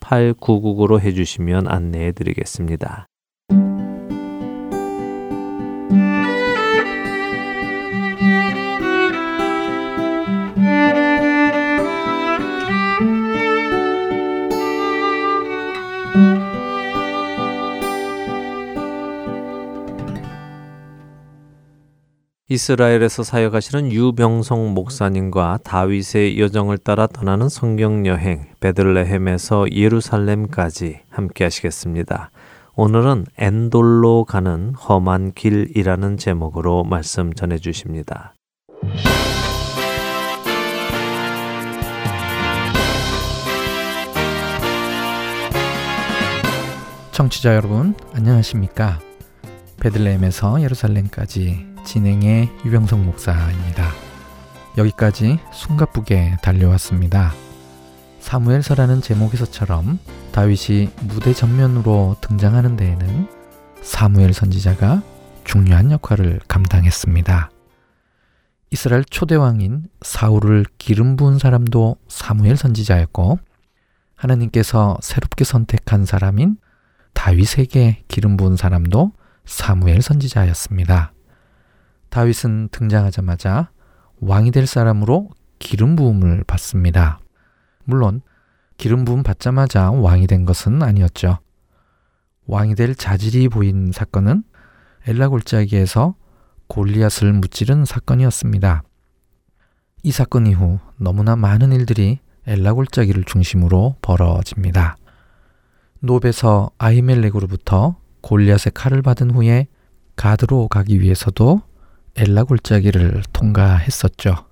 8999로 0.00 1.00
해주시면 1.00 1.68
안내해 1.68 2.12
드리겠습니다. 2.12 3.06
이스라엘에서 22.48 23.24
사역하시는 23.24 23.90
유병성 23.90 24.72
목사님과 24.72 25.58
다윗의 25.64 26.38
여정을 26.38 26.78
따라 26.78 27.08
떠나는 27.08 27.48
성경 27.48 28.06
여행 28.06 28.46
베들레헴에서 28.60 29.72
예루살렘까지 29.72 31.00
함께 31.10 31.42
하시겠습니다. 31.42 32.30
오늘은 32.76 33.26
엔돌로 33.36 34.24
가는 34.26 34.74
험한 34.76 35.32
길이라는 35.32 36.18
제목으로 36.18 36.84
말씀 36.84 37.32
전해 37.34 37.58
주십니다. 37.58 38.36
청취자 47.10 47.56
여러분, 47.56 47.94
안녕하십니까? 48.12 49.00
베들레헴에서 49.80 50.62
예루살렘까지 50.62 51.75
진행의 51.86 52.50
유병성 52.64 53.06
목사입니다. 53.06 53.90
여기까지 54.76 55.38
숨가쁘게 55.52 56.38
달려왔습니다. 56.42 57.32
사무엘서라는 58.20 59.00
제목에서처럼 59.00 59.98
다윗이 60.32 60.90
무대 61.02 61.32
전면으로 61.32 62.16
등장하는 62.20 62.76
데에는 62.76 63.28
사무엘 63.80 64.34
선지자가 64.34 65.02
중요한 65.44 65.92
역할을 65.92 66.40
감당했습니다. 66.48 67.50
이스라엘 68.72 69.04
초대왕인 69.04 69.84
사울을 70.02 70.66
기름 70.76 71.16
부은 71.16 71.38
사람도 71.38 71.96
사무엘 72.08 72.56
선지자였고 72.56 73.38
하나님께서 74.16 74.98
새롭게 75.00 75.44
선택한 75.44 76.04
사람인 76.04 76.56
다윗에게 77.14 78.02
기름 78.08 78.36
부은 78.36 78.56
사람도 78.56 79.12
사무엘 79.44 80.02
선지자였습니다. 80.02 81.12
다윗은 82.16 82.70
등장하자마자 82.72 83.70
왕이 84.22 84.50
될 84.50 84.66
사람으로 84.66 85.28
기름 85.58 85.96
부음을 85.96 86.44
받습니다. 86.46 87.20
물론 87.84 88.22
기름 88.78 89.04
부음 89.04 89.22
받자마자 89.22 89.90
왕이 89.90 90.26
된 90.26 90.46
것은 90.46 90.82
아니었죠. 90.82 91.40
왕이 92.46 92.74
될 92.74 92.94
자질이 92.94 93.50
보인 93.50 93.92
사건은 93.92 94.44
엘라 95.06 95.28
골짜기에서 95.28 96.14
골리앗을 96.68 97.34
무찌른 97.34 97.84
사건이었습니다. 97.84 98.82
이 100.02 100.10
사건 100.10 100.46
이후 100.46 100.78
너무나 100.96 101.36
많은 101.36 101.70
일들이 101.72 102.20
엘라 102.46 102.72
골짜기를 102.72 103.24
중심으로 103.24 103.96
벌어집니다. 104.00 104.96
노베서 106.00 106.70
아히멜렉으로부터 106.78 108.00
골리앗의 108.22 108.72
칼을 108.72 109.02
받은 109.02 109.32
후에 109.32 109.66
가드로 110.16 110.68
가기 110.68 111.02
위해서도 111.02 111.60
엘라 112.18 112.44
골짜기를 112.44 113.24
통과했었죠. 113.34 114.46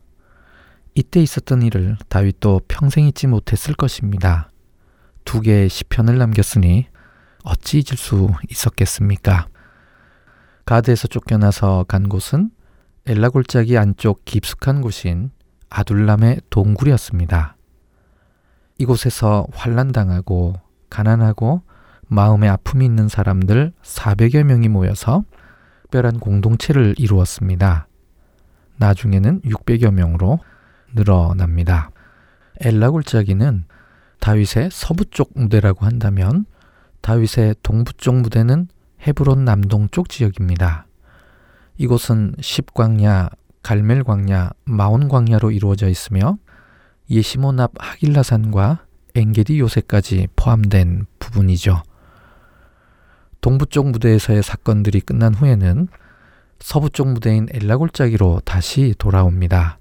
이때 0.95 1.23
있었던 1.23 1.63
일을 1.63 1.97
다윗도 2.11 2.61
평생 2.69 3.07
잊지 3.07 3.27
못했을 3.27 3.75
것입니다. 3.75 4.51
두 5.25 5.41
개의 5.41 5.71
시편을 5.71 6.19
남겼으니 6.19 6.89
어찌 7.43 7.79
잊을 7.79 7.97
수 7.97 8.29
있었겠습니까? 8.51 9.49
가드에서 10.67 11.09
쫓겨나서 11.09 11.87
간 11.89 12.11
곳은 12.11 12.51
엘라 13.07 13.31
골짜기 13.31 13.79
안쪽 13.79 14.27
깊숙한 14.27 14.83
곳인 14.83 15.31
아둘람의 15.71 16.43
동굴이었습니다. 16.51 17.57
이곳에서 18.77 19.47
환란당하고 19.55 20.55
가난하고 20.91 21.63
마음에 22.09 22.47
아픔이 22.47 22.85
있는 22.85 23.09
사람들 23.09 23.73
400여 23.83 24.43
명이 24.45 24.69
모여서 24.69 25.25
특별한 25.95 26.19
공동체를 26.19 26.97
이루었습니다. 26.99 27.87
나중에는 28.79 29.43
600여 29.43 29.93
명으로 29.93 30.41
늘어납니다. 30.93 31.93
엘라 32.61 32.91
골짜기는 32.91 33.65
다윗의 34.19 34.71
서부 34.73 35.05
쪽 35.05 35.31
무대라고 35.35 35.87
한다면 35.87 36.47
다윗의 37.01 37.57
동부 37.63 37.93
쪽 37.93 38.17
무대는 38.17 38.67
헤브론 39.07 39.45
남동쪽 39.45 40.09
지역입니다. 40.09 40.87
이곳은 41.77 42.35
십광야, 42.41 43.29
갈멜광야, 43.63 44.51
마온광야로 44.65 45.53
이루어져 45.53 45.89
있으며 45.89 46.39
예시몬 47.09 47.61
앞 47.61 47.71
하길라산과 47.79 48.85
엥게디 49.15 49.61
요새까지 49.61 50.29
포함된 50.35 51.07
부분이죠. 51.21 51.83
동부 53.45 53.67
쪽 53.67 53.91
무대에서의 53.91 54.43
사건들이 54.43 55.03
끝난 55.03 55.35
후에는 55.35 55.89
서부 56.61 56.89
쪽 56.89 57.09
무대인 57.09 57.47
엘라골짜기로 57.53 58.41
다시 58.43 58.95
돌아옵니다. 58.97 59.79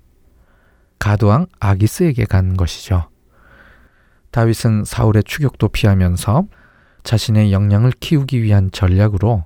가드왕 1.00 1.46
아기스에게 1.62 2.26
간 2.26 2.58
것이죠. 2.58 3.10
다윗은 4.32 4.84
사울의 4.84 5.24
추격도 5.24 5.70
피하면서 5.70 6.46
자신의 7.04 7.54
역량을 7.54 7.94
키우기 8.02 8.44
위한 8.44 8.70
전략으로 8.70 9.46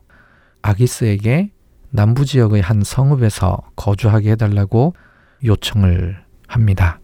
아기스에게 0.64 1.52
남부 1.92 2.26
지역의 2.26 2.64
한 2.64 2.82
성읍에서 2.84 3.70
거주하게 3.76 4.32
해달라고 4.32 4.96
요청을 5.44 6.26
합니다. 6.48 7.00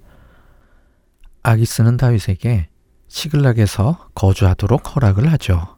아기스는 1.44 1.98
다윗에게 1.98 2.70
시글락에서 3.08 4.10
거주하도록 4.16 4.96
허락을 4.96 5.32
하죠. 5.34 5.73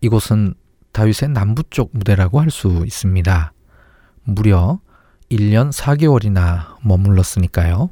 이곳은 0.00 0.54
다윗의 0.92 1.30
남부 1.30 1.62
쪽 1.70 1.90
무대라고 1.92 2.40
할 2.40 2.50
수 2.50 2.82
있습니다. 2.84 3.52
무려 4.24 4.80
1년 5.30 5.72
4개월이나 5.72 6.76
머물렀으니까요. 6.82 7.90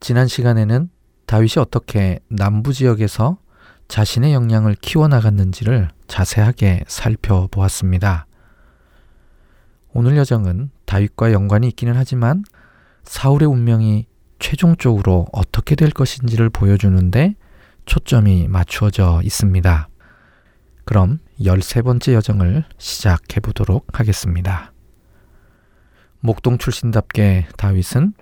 지난 0.00 0.28
시간에는 0.28 0.90
다윗이 1.26 1.54
어떻게 1.58 2.20
남부 2.28 2.72
지역에서 2.72 3.38
자신의 3.88 4.32
역량을 4.32 4.76
키워나갔는지를 4.76 5.88
자세하게 6.06 6.84
살펴보았습니다. 6.86 8.26
오늘 9.92 10.16
여정은 10.16 10.70
다윗과 10.86 11.32
연관이 11.32 11.68
있기는 11.68 11.94
하지만 11.96 12.44
사울의 13.04 13.48
운명이 13.48 14.06
최종적으로 14.38 15.26
어떻게 15.32 15.74
될 15.74 15.90
것인지를 15.90 16.50
보여주는데 16.50 17.34
초점이 17.86 18.48
맞추어져 18.48 19.20
있습니다. 19.24 19.88
그럼 20.84 21.18
13번째 21.40 22.14
여정을 22.14 22.64
시작해 22.78 23.40
보도록 23.40 23.98
하겠습니다. 23.98 24.72
목동 26.20 26.58
출신답게 26.58 27.48
다윗은 27.56 28.14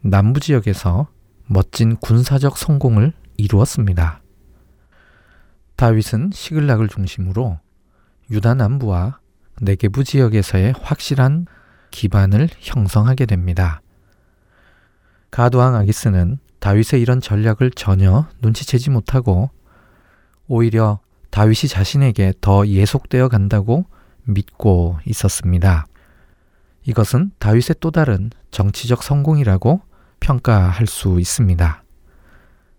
남부 0.00 0.40
지역에서 0.40 1.08
멋진 1.46 1.96
군사적 1.96 2.58
성공을 2.58 3.12
이루었습니다. 3.36 4.20
다윗은 5.76 6.30
시글락을 6.32 6.88
중심으로 6.88 7.58
유다 8.30 8.54
남부와 8.54 9.18
네게부 9.60 10.04
지역에서의 10.04 10.74
확실한 10.80 11.46
기반을 11.90 12.48
형성하게 12.58 13.26
됩니다. 13.26 13.80
가도왕 15.30 15.74
아기스는 15.74 16.38
다윗의 16.60 17.00
이런 17.00 17.20
전략을 17.20 17.70
전혀 17.72 18.28
눈치채지 18.40 18.90
못하고 18.90 19.50
오히려 20.46 21.00
다윗이 21.34 21.68
자신에게 21.68 22.32
더 22.40 22.64
예속되어 22.64 23.26
간다고 23.26 23.86
믿고 24.22 24.98
있었습니다. 25.04 25.84
이것은 26.84 27.32
다윗의 27.40 27.74
또 27.80 27.90
다른 27.90 28.30
정치적 28.52 29.02
성공이라고 29.02 29.80
평가할 30.20 30.86
수 30.86 31.18
있습니다. 31.18 31.82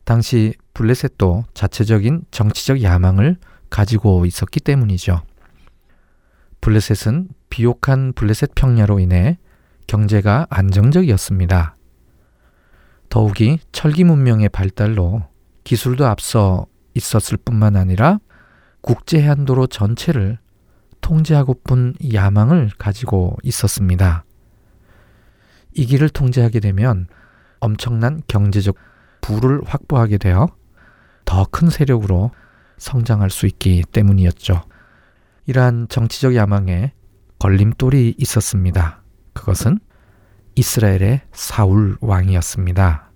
당시 0.05 0.53
블레셋도 0.73 1.43
자체적인 1.53 2.27
정치적 2.31 2.81
야망을 2.81 3.35
가지고 3.69 4.25
있었기 4.25 4.61
때문이죠. 4.61 5.21
블레셋은 6.61 7.27
비옥한 7.49 8.13
블레셋 8.13 8.55
평야로 8.55 8.99
인해 8.99 9.37
경제가 9.87 10.47
안정적이었습니다. 10.49 11.75
더욱이 13.09 13.59
철기 13.73 14.05
문명의 14.05 14.47
발달로 14.47 15.23
기술도 15.65 16.05
앞서 16.05 16.67
있었을 16.93 17.35
뿐만 17.35 17.75
아니라 17.75 18.19
국제 18.85 19.19
해안도로 19.19 19.65
전체를 19.65 20.37
통제하고픈 21.01 21.95
야망을 22.13 22.69
가지고 22.77 23.35
있었습니다. 23.41 24.25
이 25.73 25.87
길을 25.87 26.09
통제하게 26.09 26.59
되면 26.59 27.07
엄청난 27.59 28.21
경제적 28.27 28.75
부를 29.21 29.59
확보하게 29.65 30.19
되어 30.19 30.49
더 31.25 31.45
큰 31.45 31.71
세력으로 31.71 32.29
성장할 32.77 33.31
수 33.31 33.47
있기 33.47 33.81
때문이었죠. 33.91 34.61
이러한 35.47 35.87
정치적 35.89 36.35
야망에 36.35 36.93
걸림돌이 37.39 38.13
있었습니다. 38.19 39.01
그것은 39.33 39.79
이스라엘의 40.53 41.21
사울 41.31 41.97
왕이었습니다. 42.01 43.09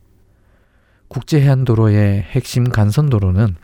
국제 1.10 1.40
해안도로의 1.42 2.24
핵심 2.24 2.64
간선도로는 2.64 3.56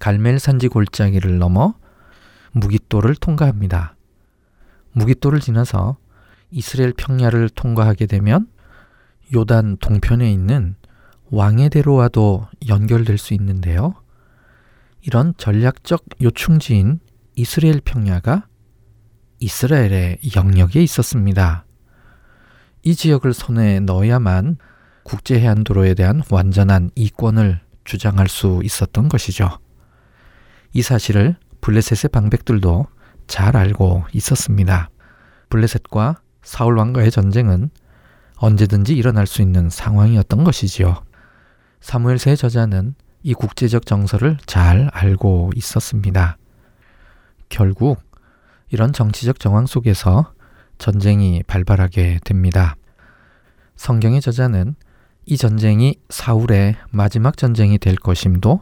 갈멜 0.00 0.38
산지 0.38 0.68
골짜기를 0.68 1.38
넘어 1.38 1.74
무기또를 2.52 3.14
통과합니다. 3.14 3.96
무기또를 4.92 5.40
지나서 5.40 5.96
이스라엘 6.50 6.92
평야를 6.92 7.50
통과하게 7.50 8.06
되면 8.06 8.48
요단 9.34 9.78
동편에 9.78 10.30
있는 10.32 10.76
왕의 11.30 11.70
대로와도 11.70 12.46
연결될 12.68 13.18
수 13.18 13.34
있는데요. 13.34 13.94
이런 15.02 15.34
전략적 15.36 16.04
요충지인 16.22 17.00
이스라엘 17.34 17.80
평야가 17.80 18.46
이스라엘의 19.40 20.20
영역에 20.34 20.82
있었습니다. 20.82 21.64
이 22.82 22.94
지역을 22.94 23.34
손에 23.34 23.80
넣어야만 23.80 24.56
국제해안도로에 25.02 25.94
대한 25.94 26.22
완전한 26.30 26.90
이권을 26.94 27.60
주장할 27.84 28.28
수 28.28 28.60
있었던 28.64 29.08
것이죠. 29.08 29.58
이 30.76 30.82
사실을 30.82 31.36
블레셋의 31.62 32.10
방백들도 32.12 32.86
잘 33.28 33.56
알고 33.56 34.04
있었습니다. 34.12 34.90
블레셋과 35.48 36.20
사울 36.42 36.76
왕과의 36.76 37.10
전쟁은 37.10 37.70
언제든지 38.36 38.94
일어날 38.94 39.26
수 39.26 39.40
있는 39.40 39.70
상황이었던 39.70 40.44
것이지요. 40.44 41.02
사무엘서의 41.80 42.36
저자는 42.36 42.94
이 43.22 43.32
국제적 43.32 43.86
정서를 43.86 44.36
잘 44.44 44.90
알고 44.92 45.52
있었습니다. 45.56 46.36
결국 47.48 47.98
이런 48.68 48.92
정치적 48.92 49.40
정황 49.40 49.64
속에서 49.64 50.34
전쟁이 50.76 51.42
발발하게 51.46 52.20
됩니다. 52.22 52.76
성경의 53.76 54.20
저자는 54.20 54.74
이 55.24 55.38
전쟁이 55.38 55.94
사울의 56.10 56.76
마지막 56.90 57.38
전쟁이 57.38 57.78
될 57.78 57.96
것임도 57.96 58.60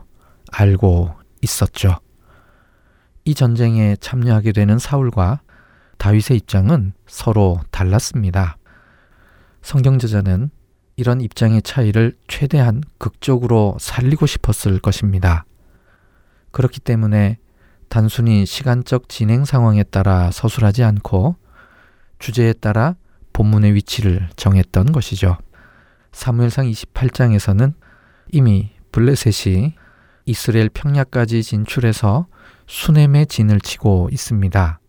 알고 0.53 1.11
있었죠. 1.43 2.04
이 3.25 3.35
전쟁에 3.35 3.97
참여하게 3.97 4.53
되는 4.53 4.79
사울과 4.79 5.41
다윗의 5.99 6.37
입장은 6.39 6.93
서로 7.07 7.61
달랐습니다. 7.71 8.59
성경 9.63 9.99
저자는 9.99 10.51
이런 10.97 11.21
입장의 11.23 11.63
차이를 11.63 12.17
최대한 12.29 12.83
극적으로 12.99 13.77
살리고 13.81 14.27
싶었을 14.27 14.79
것입니다. 14.79 15.47
그렇기 16.51 16.81
때문에 16.81 17.39
단순히 17.89 18.45
시간적 18.45 19.09
진행 19.09 19.45
상황에 19.45 19.83
따라 19.85 20.31
서술하지 20.31 20.85
않고 20.85 21.37
주제에 22.19 22.53
따라 22.53 22.97
본문의 23.33 23.75
위치를 23.75 24.29
정했던 24.37 24.93
것이죠. 24.93 25.39
사무엘상 26.13 26.67
28장에서는 26.67 27.73
이미 28.33 28.71
블레셋이 28.93 29.75
이스라엘 30.27 30.69
평야까지 30.69 31.43
진출해서 31.43 32.27
수넴의 32.67 33.27
진을 33.27 33.61
치고 33.61 34.09
있습니다. 34.13 34.81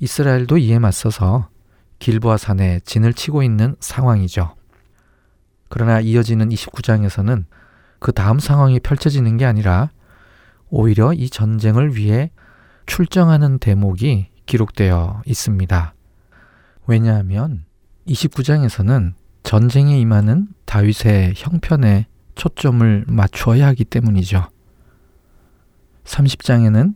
이스라엘도 0.00 0.58
이에 0.58 0.78
맞서서 0.78 1.48
길보아 1.98 2.36
산에 2.36 2.80
진을 2.84 3.14
치고 3.14 3.42
있는 3.42 3.76
상황이죠. 3.80 4.54
그러나 5.68 6.00
이어지는 6.00 6.48
29장에서는 6.50 7.44
그 7.98 8.12
다음 8.12 8.38
상황이 8.38 8.80
펼쳐지는 8.80 9.36
게 9.36 9.44
아니라 9.44 9.90
오히려 10.68 11.12
이 11.12 11.30
전쟁을 11.30 11.96
위해 11.96 12.30
출정하는 12.86 13.58
대목이 13.58 14.28
기록되어 14.46 15.22
있습니다. 15.24 15.94
왜냐하면 16.86 17.64
29장에서는 18.06 19.14
전쟁에 19.42 19.98
임하는 19.98 20.48
다윗의 20.64 21.34
형편에 21.36 22.06
초점을 22.34 23.04
맞추어야 23.06 23.66
하기 23.68 23.84
때문이죠. 23.84 24.48
30장에는 26.04 26.94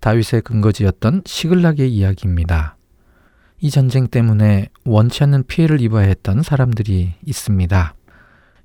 다윗의 0.00 0.42
근거지였던 0.42 1.22
시글락의 1.26 1.92
이야기입니다. 1.92 2.76
이 3.60 3.70
전쟁 3.70 4.06
때문에 4.06 4.68
원치 4.84 5.22
않는 5.24 5.44
피해를 5.44 5.80
입어야 5.80 6.06
했던 6.06 6.42
사람들이 6.42 7.14
있습니다. 7.24 7.94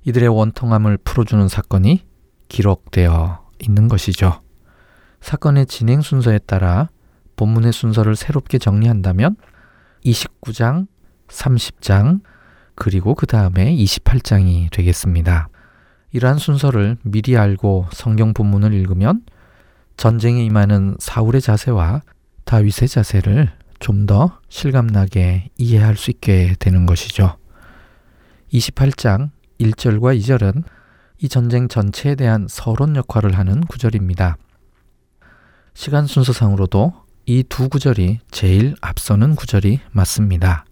이들의 0.04 0.28
원통함을 0.28 0.98
풀어주는 0.98 1.48
사건이 1.48 2.04
기록되어 2.48 3.44
있는 3.58 3.88
것이죠. 3.88 4.40
사건의 5.20 5.66
진행 5.66 6.00
순서에 6.00 6.38
따라 6.38 6.88
본문의 7.36 7.72
순서를 7.72 8.16
새롭게 8.16 8.58
정리한다면 8.58 9.36
29장, 10.04 10.86
30장, 11.28 12.20
그리고 12.74 13.14
그 13.14 13.26
다음에 13.26 13.74
28장이 13.74 14.70
되겠습니다. 14.70 15.48
이러한 16.12 16.38
순서를 16.38 16.96
미리 17.02 17.36
알고 17.36 17.86
성경 17.92 18.32
본문을 18.32 18.72
읽으면 18.72 19.22
전쟁에 19.96 20.44
임하는 20.44 20.96
사울의 20.98 21.40
자세와 21.40 22.02
다윗의 22.44 22.88
자세를 22.88 23.52
좀 23.78 24.06
더 24.06 24.38
실감나게 24.48 25.50
이해할 25.58 25.96
수 25.96 26.10
있게 26.10 26.54
되는 26.58 26.86
것이죠. 26.86 27.36
28장 28.52 29.30
1절과 29.60 30.18
2절은 30.18 30.62
이 31.18 31.28
전쟁 31.28 31.68
전체에 31.68 32.14
대한 32.14 32.46
서론 32.48 32.94
역할을 32.96 33.36
하는 33.36 33.60
구절입니다. 33.62 34.36
시간 35.74 36.06
순서상으로도 36.06 36.92
이 37.26 37.42
두 37.42 37.68
구절이 37.68 38.20
제일 38.30 38.76
앞서는 38.80 39.34
구절이 39.34 39.80
맞습니다. 39.90 40.64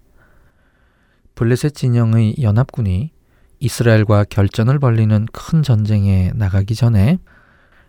블레셋 1.35 1.75
진영의 1.75 2.37
연합군이 2.41 3.11
이스라엘과 3.59 4.25
결전을 4.25 4.79
벌리는 4.79 5.27
큰 5.33 5.63
전쟁에 5.63 6.31
나가기 6.35 6.75
전에 6.75 7.19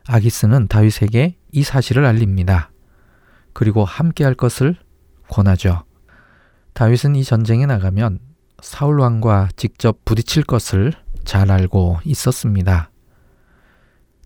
아기스는 0.07 0.67
다윗에게 0.67 1.37
이 1.51 1.63
사실을 1.63 2.05
알립니다. 2.05 2.71
그리고 3.53 3.85
함께할 3.85 4.35
것을 4.35 4.75
권하죠. 5.29 5.83
다윗은 6.73 7.15
이 7.15 7.23
전쟁에 7.23 7.65
나가면 7.65 8.19
사울 8.61 8.99
왕과 8.99 9.49
직접 9.55 10.03
부딪힐 10.05 10.43
것을 10.43 10.93
잘 11.23 11.51
알고 11.51 11.99
있었습니다. 12.03 12.91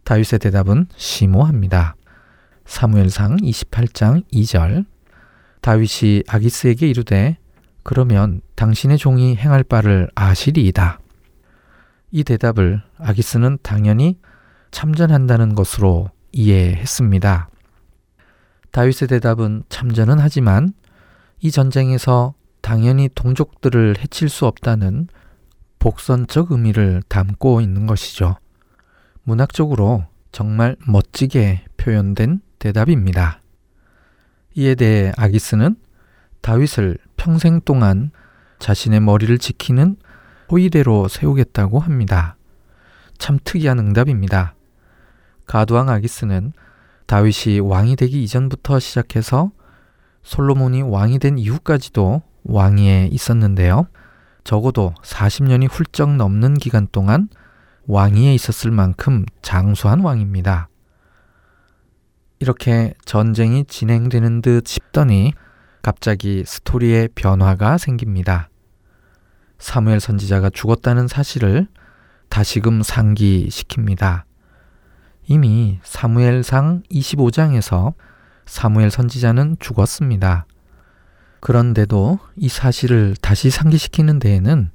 다윗의 0.03 0.39
대답은 0.39 0.87
심오합니다. 0.95 1.95
사무엘상 2.65 3.37
28장 3.37 4.23
2절 4.31 4.85
다윗이 5.61 6.23
아기스에게 6.27 6.87
이르되 6.87 7.37
그러면 7.83 8.41
당신의 8.55 8.97
종이 8.97 9.35
행할 9.35 9.63
바를 9.63 10.09
아시리이다. 10.15 10.99
이 12.11 12.23
대답을 12.23 12.81
아기스는 12.97 13.59
당연히 13.61 14.17
참전한다는 14.71 15.55
것으로 15.55 16.09
이해했습니다. 16.31 17.49
다윗의 18.71 19.07
대답은 19.07 19.63
참전은 19.69 20.19
하지만 20.19 20.73
이 21.39 21.51
전쟁에서 21.51 22.33
당연히 22.61 23.09
동족들을 23.13 23.97
해칠 23.99 24.29
수 24.29 24.45
없다는 24.45 25.07
복선적 25.79 26.51
의미를 26.51 27.01
담고 27.07 27.61
있는 27.61 27.87
것이죠. 27.87 28.37
문학적으로 29.23 30.05
정말 30.31 30.75
멋지게 30.85 31.65
표현된 31.77 32.41
대답입니다. 32.59 33.41
이에 34.55 34.75
대해 34.75 35.13
아기스는 35.17 35.77
다윗을 36.41 36.97
평생 37.17 37.61
동안 37.61 38.11
자신의 38.59 38.99
머리를 38.99 39.37
지키는 39.37 39.95
호위대로 40.51 41.07
세우겠다고 41.07 41.79
합니다. 41.79 42.35
참 43.17 43.39
특이한 43.43 43.79
응답입니다. 43.79 44.55
가두왕 45.49 45.89
아기스는 45.89 46.53
다윗이 47.07 47.59
왕이 47.61 47.95
되기 47.95 48.21
이전부터 48.23 48.77
시작해서 48.77 49.49
솔로몬이 50.21 50.83
왕이 50.83 51.17
된 51.17 51.39
이후까지도 51.39 52.21
왕위에 52.43 53.09
있었는데요. 53.11 53.87
적어도 54.43 54.93
40년이 55.03 55.67
훌쩍 55.71 56.15
넘는 56.15 56.53
기간 56.53 56.87
동안 56.91 57.29
왕위에 57.87 58.35
있었을 58.35 58.69
만큼 58.69 59.25
장수한 59.41 60.01
왕입니다. 60.01 60.69
이렇게 62.39 62.93
전쟁이 63.03 63.65
진행되는 63.65 64.43
듯 64.43 64.67
싶더니 64.67 65.33
갑자기 65.81 66.43
스토리의 66.45 67.09
변화가 67.15 67.79
생깁니다. 67.79 68.49
사무엘 69.57 69.99
선지자가 69.99 70.51
죽었다는 70.51 71.07
사실을 71.07 71.67
다시금 72.29 72.81
상기시킵니다. 72.81 74.28
이미 75.31 75.77
사무엘상 75.83 76.81
25장에서 76.91 77.93
사무엘 78.47 78.89
선지자는 78.89 79.57
죽었습니다. 79.59 80.47
그런데도 81.39 82.17
이 82.35 82.49
사실을 82.49 83.15
다시 83.21 83.51
상기시키는 83.51 84.17
데에는 84.17 84.71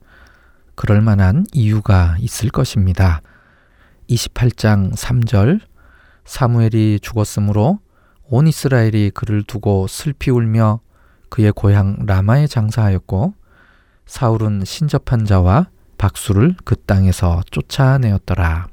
그럴 0.76 1.00
만한 1.00 1.44
이유가 1.52 2.14
있을 2.20 2.50
것입니다. 2.50 3.20
28장 4.08 4.94
3절 4.94 5.58
사무엘이 6.24 7.00
죽었으므로 7.02 7.80
온 8.22 8.46
이스라엘이 8.46 9.10
그를 9.10 9.42
두고 9.42 9.88
슬피 9.88 10.30
울며 10.30 10.78
그의 11.30 11.50
고향 11.50 11.96
라마에 12.06 12.46
장사하였고 12.46 13.34
사울은 14.06 14.62
신접한 14.64 15.24
자와 15.24 15.66
박수를 15.98 16.54
그 16.64 16.76
땅에서 16.76 17.42
쫓아내었더라. 17.50 18.68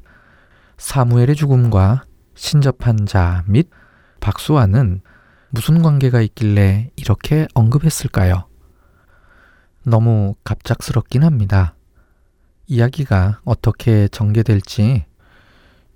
사무엘의 0.81 1.35
죽음과 1.35 2.05
신접한 2.33 3.05
자 3.05 3.43
및 3.47 3.69
박수와는 4.19 5.01
무슨 5.51 5.83
관계가 5.83 6.21
있길래 6.21 6.89
이렇게 6.95 7.47
언급했을까요? 7.53 8.47
너무 9.85 10.33
갑작스럽긴 10.43 11.23
합니다. 11.23 11.75
이야기가 12.65 13.41
어떻게 13.45 14.07
전개될지 14.07 15.05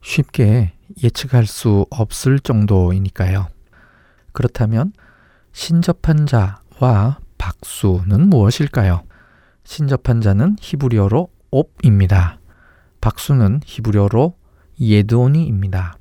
쉽게 0.04 0.74
예측할 1.04 1.48
수 1.48 1.88
없을 1.90 2.40
정도이니까요. 2.40 3.48
그렇다면 4.34 4.94
신접한 5.52 6.28
자와 6.28 7.20
박수는 7.40 8.30
무엇일까요? 8.30 9.02
신접한 9.64 10.22
자는 10.22 10.58
히브리어로 10.60 11.30
옵입니다. 11.50 12.40
박수는 13.02 13.62
히브리어로 13.66 14.36
예드오니입니다. 14.80 15.98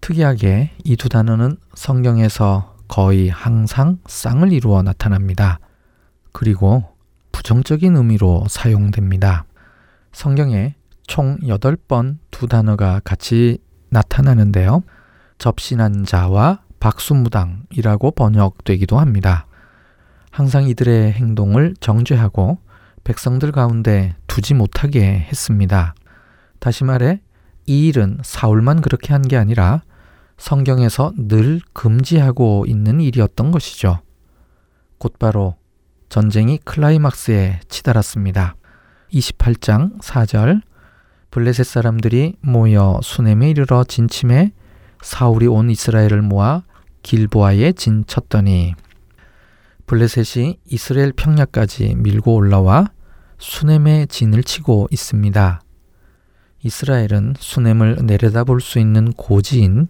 특이하게 0.00 0.72
이 0.84 0.96
두 0.96 1.08
단어는 1.08 1.56
성경에서 1.74 2.76
거의 2.88 3.28
항상 3.28 3.98
쌍을 4.06 4.52
이루어 4.52 4.82
나타납니다. 4.82 5.58
그리고 6.32 6.84
부정적인 7.32 7.96
의미로 7.96 8.44
사용됩니다. 8.48 9.44
성경에 10.12 10.74
총 11.06 11.38
8번 11.38 12.18
두 12.30 12.46
단어가 12.46 13.00
같이 13.04 13.58
나타나는데요. 13.88 14.82
접신한 15.38 16.04
자와 16.04 16.60
박수무당이라고 16.80 18.10
번역되기도 18.12 18.98
합니다. 18.98 19.46
항상 20.30 20.64
이들의 20.68 21.12
행동을 21.12 21.74
정죄하고 21.80 22.58
백성들 23.04 23.52
가운데 23.52 24.14
두지 24.26 24.54
못하게 24.54 25.26
했습니다. 25.30 25.94
다시 26.58 26.84
말해, 26.84 27.20
이 27.66 27.88
일은 27.88 28.18
사울만 28.22 28.80
그렇게 28.80 29.12
한 29.12 29.22
게 29.22 29.36
아니라 29.36 29.82
성경에서 30.36 31.12
늘 31.16 31.60
금지하고 31.72 32.64
있는 32.66 33.00
일이었던 33.00 33.50
것이죠. 33.50 34.00
곧바로 34.98 35.56
전쟁이 36.08 36.58
클라이막스에 36.58 37.60
치달았습니다. 37.68 38.56
28장 39.12 40.00
4절 40.00 40.60
블레셋 41.30 41.66
사람들이 41.66 42.36
모여 42.40 43.00
수넴에 43.02 43.50
이르러 43.50 43.84
진침해 43.84 44.52
사울이 45.02 45.46
온 45.46 45.70
이스라엘을 45.70 46.22
모아 46.22 46.62
길보아에 47.02 47.72
진쳤더니 47.72 48.74
블레셋이 49.86 50.58
이스라엘 50.66 51.12
평야까지 51.12 51.96
밀고 51.96 52.34
올라와 52.34 52.86
수넴에 53.38 54.06
진을 54.06 54.42
치고 54.42 54.88
있습니다. 54.90 55.60
이스라엘은 56.64 57.34
수넴을 57.38 57.98
내려다볼 58.04 58.60
수 58.62 58.78
있는 58.78 59.12
고지인 59.12 59.88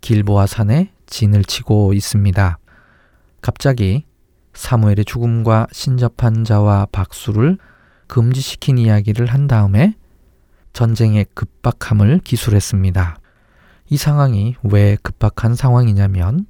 길보아 0.00 0.46
산에 0.46 0.90
진을 1.06 1.44
치고 1.44 1.92
있습니다. 1.92 2.58
갑자기 3.42 4.06
사무엘의 4.54 5.04
죽음과 5.04 5.66
신접한 5.70 6.44
자와 6.44 6.86
박수를 6.90 7.58
금지시킨 8.06 8.78
이야기를 8.78 9.26
한 9.26 9.46
다음에 9.46 9.94
전쟁의 10.72 11.26
급박함을 11.34 12.20
기술했습니다. 12.24 13.18
이 13.90 13.96
상황이 13.98 14.56
왜 14.62 14.96
급박한 15.02 15.54
상황이냐면 15.54 16.46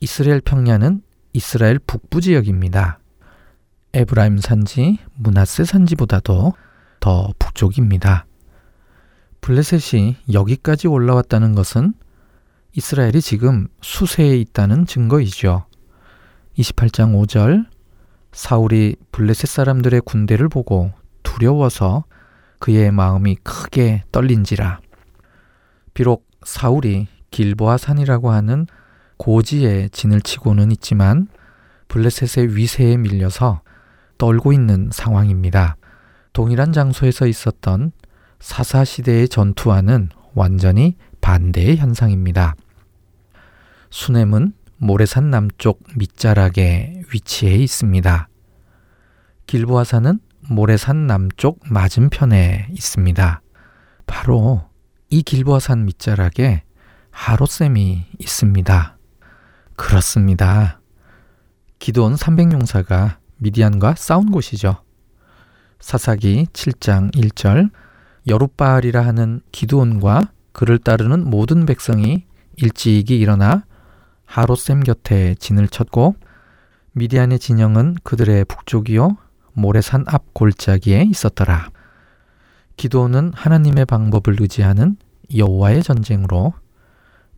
이스라엘 0.00 0.42
평야는 0.42 1.02
이스라엘 1.32 1.78
북부 1.78 2.20
지역입니다. 2.20 2.98
에브라임 3.94 4.38
산지, 4.38 4.98
문하세 5.14 5.64
산지보다도 5.64 6.52
더 7.00 7.32
북쪽입니다. 7.38 8.26
블레셋이 9.44 10.16
여기까지 10.32 10.88
올라왔다는 10.88 11.54
것은 11.54 11.92
이스라엘이 12.72 13.20
지금 13.20 13.68
수세에 13.82 14.38
있다는 14.38 14.86
증거이죠. 14.86 15.66
28장 16.56 17.12
5절 17.14 17.66
사울이 18.32 18.96
블레셋 19.12 19.50
사람들의 19.50 20.00
군대를 20.06 20.48
보고 20.48 20.92
두려워서 21.22 22.04
그의 22.58 22.90
마음이 22.90 23.36
크게 23.42 24.04
떨린지라. 24.12 24.80
비록 25.92 26.26
사울이 26.46 27.08
길보아 27.30 27.76
산이라고 27.76 28.30
하는 28.30 28.66
고지에 29.18 29.90
진을 29.90 30.22
치고는 30.22 30.72
있지만 30.72 31.28
블레셋의 31.88 32.56
위세에 32.56 32.96
밀려서 32.96 33.60
떨고 34.16 34.54
있는 34.54 34.88
상황입니다. 34.90 35.76
동일한 36.32 36.72
장소에서 36.72 37.26
있었던 37.26 37.92
사사시대의 38.44 39.30
전투와는 39.30 40.10
완전히 40.34 40.98
반대의 41.22 41.78
현상입니다. 41.78 42.54
수넴은 43.88 44.52
모래산 44.76 45.30
남쪽 45.30 45.82
밑자락에 45.96 47.04
위치해 47.10 47.54
있습니다. 47.56 48.28
길보아산은 49.46 50.20
모래산 50.50 51.06
남쪽 51.06 51.60
맞은편에 51.70 52.68
있습니다. 52.70 53.40
바로 54.06 54.68
이 55.08 55.22
길보아산 55.22 55.86
밑자락에 55.86 56.64
하롯샘이 57.12 58.04
있습니다. 58.18 58.98
그렇습니다. 59.74 60.80
기도원 61.78 62.14
300용사가 62.14 63.16
미디안과 63.38 63.94
싸운 63.94 64.30
곳이죠. 64.30 64.82
사사기 65.80 66.44
7장 66.52 67.10
1절 67.14 67.70
여룻바알이라 68.26 69.04
하는 69.04 69.40
기도원과 69.52 70.30
그를 70.52 70.78
따르는 70.78 71.28
모든 71.28 71.66
백성이 71.66 72.24
일찍이 72.56 73.18
일어나 73.18 73.64
하롯샘 74.24 74.82
곁에 74.82 75.34
진을 75.38 75.68
쳤고 75.68 76.16
미디안의 76.92 77.38
진영은 77.38 77.96
그들의 78.02 78.44
북쪽이요 78.46 79.16
모래산 79.52 80.04
앞 80.06 80.32
골짜기에 80.32 81.02
있었더라. 81.10 81.70
기도는 82.76 83.32
하나님의 83.34 83.84
방법을 83.84 84.40
의지하는 84.40 84.96
여호와의 85.36 85.82
전쟁으로 85.82 86.54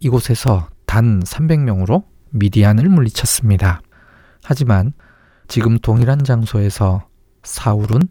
이곳에서 0.00 0.68
단 0.86 1.20
300명으로 1.20 2.04
미디안을 2.30 2.88
물리쳤습니다. 2.88 3.80
하지만 4.42 4.92
지금 5.48 5.78
동일한 5.78 6.24
장소에서 6.24 7.08
사울은 7.42 8.08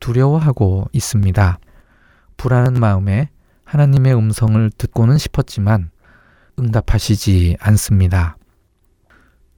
두려워하고 0.00 0.88
있습니다. 0.92 1.58
불안한 2.36 2.74
마음에 2.74 3.30
하나님의 3.64 4.14
음성을 4.14 4.70
듣고는 4.76 5.18
싶었지만 5.18 5.90
응답하시지 6.58 7.56
않습니다. 7.60 8.36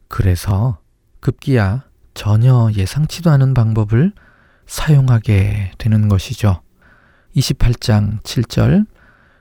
그래서 0.09 0.79
급기야 1.20 1.85
전혀 2.14 2.70
예상치도 2.75 3.31
않은 3.31 3.55
방법을 3.55 4.12
사용하게 4.66 5.72
되는 5.79 6.09
것이죠. 6.09 6.62
28장 7.37 8.22
7절 8.22 8.87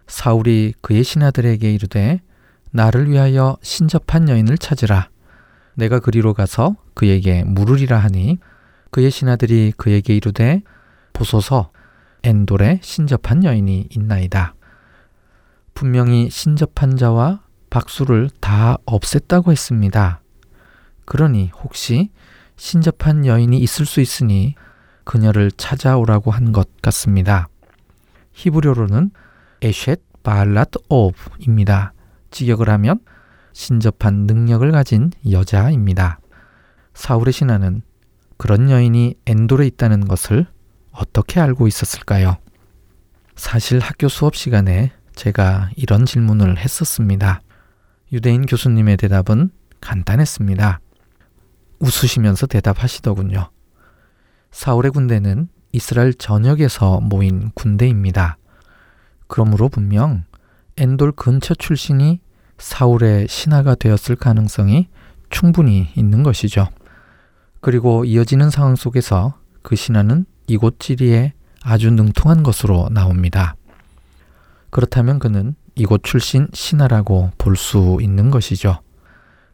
사울이 0.07 0.73
그의 0.81 1.03
신하들에게 1.03 1.71
이르되 1.71 2.21
나를 2.71 3.09
위하여 3.09 3.57
신접한 3.61 4.29
여인을 4.29 4.57
찾으라. 4.57 5.09
내가 5.75 5.99
그리로 5.99 6.33
가서 6.33 6.75
그에게 6.93 7.43
물으리라 7.43 7.97
하니 7.97 8.39
그의 8.89 9.11
신하들이 9.11 9.73
그에게 9.77 10.15
이르되 10.15 10.61
보소서 11.13 11.71
엔돌에 12.23 12.79
신접한 12.81 13.43
여인이 13.43 13.87
있나이다. 13.89 14.55
분명히 15.73 16.29
신접한 16.29 16.97
자와 16.97 17.41
박수를 17.69 18.29
다 18.39 18.77
없앴다고 18.85 19.51
했습니다. 19.51 20.21
그러니 21.05 21.51
혹시 21.63 22.11
신접한 22.55 23.25
여인이 23.25 23.57
있을 23.57 23.85
수 23.85 23.99
있으니 23.99 24.55
그녀를 25.03 25.51
찾아오라고 25.51 26.31
한 26.31 26.53
것 26.53 26.69
같습니다. 26.81 27.49
히브리어로는 28.33 29.11
에셋 29.61 30.01
바알랏 30.23 30.81
오브입니다. 30.89 31.93
직역을 32.31 32.69
하면 32.69 32.99
신접한 33.51 34.25
능력을 34.25 34.71
가진 34.71 35.11
여자입니다. 35.29 36.19
사울의 36.93 37.33
신하는 37.33 37.81
그런 38.37 38.69
여인이 38.69 39.15
엔돌에 39.25 39.67
있다는 39.67 40.07
것을 40.07 40.47
어떻게 40.93 41.39
알고 41.39 41.67
있었을까요? 41.67 42.37
사실 43.35 43.79
학교 43.79 44.07
수업 44.07 44.35
시간에 44.35 44.91
제가 45.15 45.69
이런 45.75 46.05
질문을 46.05 46.57
했었습니다. 46.57 47.41
유대인 48.11 48.45
교수님의 48.45 48.97
대답은 48.97 49.51
간단했습니다. 49.81 50.79
웃으시면서 51.79 52.47
대답하시더군요. 52.47 53.49
사울의 54.51 54.91
군대는 54.91 55.49
이스라엘 55.71 56.13
전역에서 56.13 56.99
모인 57.01 57.51
군대입니다. 57.55 58.37
그러므로 59.27 59.67
분명 59.67 60.23
엔돌 60.77 61.11
근처 61.11 61.55
출신이 61.55 62.21
사울의 62.59 63.27
신하가 63.27 63.75
되었을 63.75 64.15
가능성이 64.15 64.87
충분히 65.29 65.89
있는 65.95 66.21
것이죠. 66.21 66.69
그리고 67.59 68.05
이어지는 68.05 68.51
상황 68.51 68.75
속에서 68.75 69.35
그 69.63 69.75
신하는 69.75 70.25
이곳 70.47 70.79
지리에 70.79 71.33
아주 71.63 71.91
능통한 71.91 72.43
것으로 72.43 72.89
나옵니다. 72.91 73.55
그렇다면 74.69 75.19
그는 75.19 75.55
이곳 75.75 76.03
출신 76.03 76.47
신하라고 76.53 77.31
볼 77.37 77.55
수 77.55 77.97
있는 78.01 78.31
것이죠. 78.31 78.79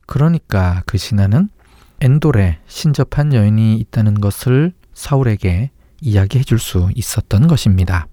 그러니까 0.05 0.81
그 0.85 0.97
신하는 0.97 1.49
엔돌에 2.01 2.59
신접한 2.67 3.33
여인이 3.33 3.75
있다는 3.77 4.15
것을 4.21 4.73
사울에게 4.93 5.71
이야기해 6.01 6.43
줄 6.43 6.59
수 6.59 6.89
있었던 6.95 7.47
것입니다. 7.47 8.07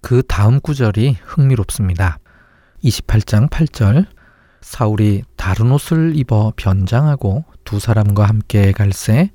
그 0.00 0.22
다음 0.26 0.60
구절이 0.60 1.18
흥미롭습니다. 1.24 2.18
28장 2.84 3.50
8절 3.50 4.06
사울이 4.60 5.22
다른 5.36 5.72
옷을 5.72 6.12
입어 6.16 6.52
변장하고 6.56 7.44
두 7.64 7.78
사람과 7.78 8.24
함께 8.26 8.72
갈새 8.72 9.30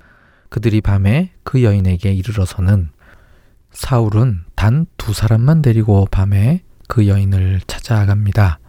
그들이 0.58 0.82
밤에 0.82 1.34
그 1.44 1.64
여인에게 1.64 2.12
이르러서는 2.14 2.90
사울은 3.72 4.42
단 4.56 4.88
두 4.98 5.14
사람만 5.14 5.62
데리고 5.62 6.08
밤에 6.10 6.64
그 6.88 7.08
여인을 7.08 7.62
찾아갑니다. 7.68 8.60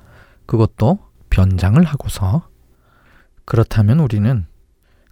그것도 0.44 0.98
변장을 1.30 1.82
하고서 1.82 2.46
그렇다면 3.46 4.00
우리는 4.00 4.46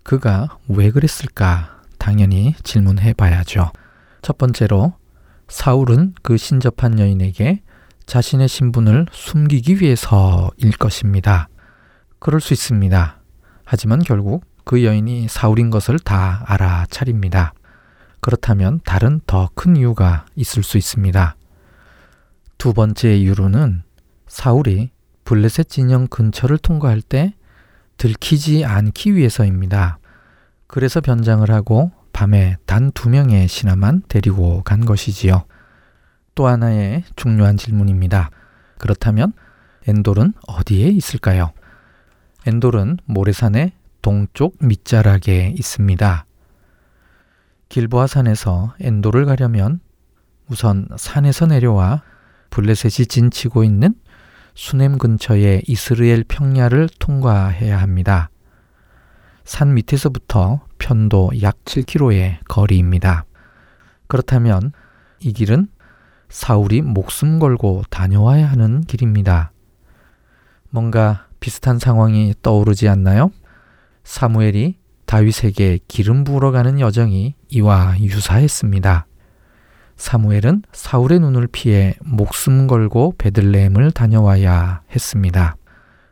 그가 0.02 0.58
왜 0.68 0.90
그랬을까 0.90 1.80
당연히 1.98 2.54
질문해 2.62 3.14
봐야죠. 3.14 3.72
첫 4.20 4.36
번째로 4.36 4.92
사울은 5.48 6.14
그 6.22 6.36
신접한 6.36 6.98
여인에게 6.98 7.62
자신의 8.04 8.48
신분을 8.48 9.06
숨기기 9.10 9.80
위해서일 9.80 10.76
것입니다. 10.78 11.48
그럴 12.18 12.42
수 12.42 12.52
있습니다. 12.52 13.18
하지만 13.64 14.00
결국 14.00 14.44
그 14.66 14.82
여인이 14.84 15.28
사울인 15.28 15.70
것을 15.70 16.00
다 16.00 16.42
알아차립니다. 16.44 17.54
그렇다면 18.20 18.80
다른 18.84 19.20
더 19.24 19.48
큰 19.54 19.76
이유가 19.76 20.26
있을 20.34 20.64
수 20.64 20.76
있습니다. 20.76 21.36
두 22.58 22.74
번째 22.74 23.14
이유로는 23.16 23.84
사울이 24.26 24.90
블레셋 25.24 25.68
진영 25.68 26.08
근처를 26.08 26.58
통과할 26.58 27.00
때 27.00 27.34
들키지 27.96 28.64
않기 28.64 29.14
위해서입니다. 29.14 30.00
그래서 30.66 31.00
변장을 31.00 31.48
하고 31.48 31.92
밤에 32.12 32.56
단 32.66 32.90
두 32.92 33.08
명의 33.08 33.46
신하만 33.46 34.02
데리고 34.08 34.64
간 34.64 34.84
것이지요. 34.84 35.44
또 36.34 36.48
하나의 36.48 37.04
중요한 37.14 37.56
질문입니다. 37.56 38.30
그렇다면 38.78 39.32
엔돌은 39.86 40.34
어디에 40.48 40.88
있을까요? 40.88 41.52
엔돌은 42.46 42.98
모래산의 43.04 43.72
동쪽 44.06 44.54
밑자락에 44.60 45.52
있습니다. 45.56 46.26
길보아 47.68 48.06
산에서 48.06 48.72
엔돌을 48.78 49.24
가려면 49.24 49.80
우선 50.48 50.86
산에서 50.96 51.46
내려와 51.46 52.04
블레셋이 52.50 53.06
진치고 53.06 53.64
있는 53.64 53.96
수넴 54.54 54.98
근처의 54.98 55.64
이스라엘 55.66 56.22
평야를 56.22 56.88
통과해야 57.00 57.80
합니다. 57.80 58.30
산 59.42 59.74
밑에서부터 59.74 60.60
편도 60.78 61.32
약 61.42 61.56
7km의 61.64 62.36
거리입니다. 62.46 63.24
그렇다면 64.06 64.70
이 65.18 65.32
길은 65.32 65.66
사울이 66.28 66.82
목숨 66.82 67.40
걸고 67.40 67.82
다녀와야 67.90 68.48
하는 68.48 68.82
길입니다. 68.82 69.50
뭔가 70.70 71.26
비슷한 71.40 71.80
상황이 71.80 72.34
떠오르지 72.40 72.88
않나요? 72.88 73.32
사무엘이 74.06 74.76
다윗에게 75.04 75.80
기름 75.88 76.22
부으러 76.22 76.52
가는 76.52 76.78
여정이 76.78 77.34
이와 77.48 77.96
유사했습니다. 77.98 79.06
사무엘은 79.96 80.62
사울의 80.72 81.18
눈을 81.18 81.48
피해 81.48 81.96
목숨 82.04 82.68
걸고 82.68 83.16
베들레헴을 83.18 83.90
다녀와야 83.90 84.82
했습니다. 84.92 85.56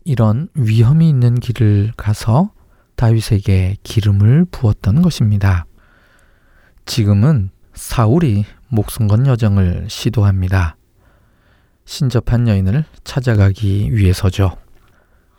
이런 0.04 0.48
위험이 0.54 1.08
있는 1.08 1.36
길을 1.36 1.92
가서 1.96 2.50
다윗에게 2.96 3.76
기름을 3.84 4.46
부었던 4.50 5.00
것입니다. 5.00 5.64
지금은 6.86 7.50
사울이 7.74 8.44
목숨 8.68 9.06
건 9.06 9.26
여정을 9.26 9.86
시도합니다. 9.88 10.76
신접한 11.84 12.48
여인을 12.48 12.84
찾아가기 13.04 13.94
위해서죠. 13.94 14.56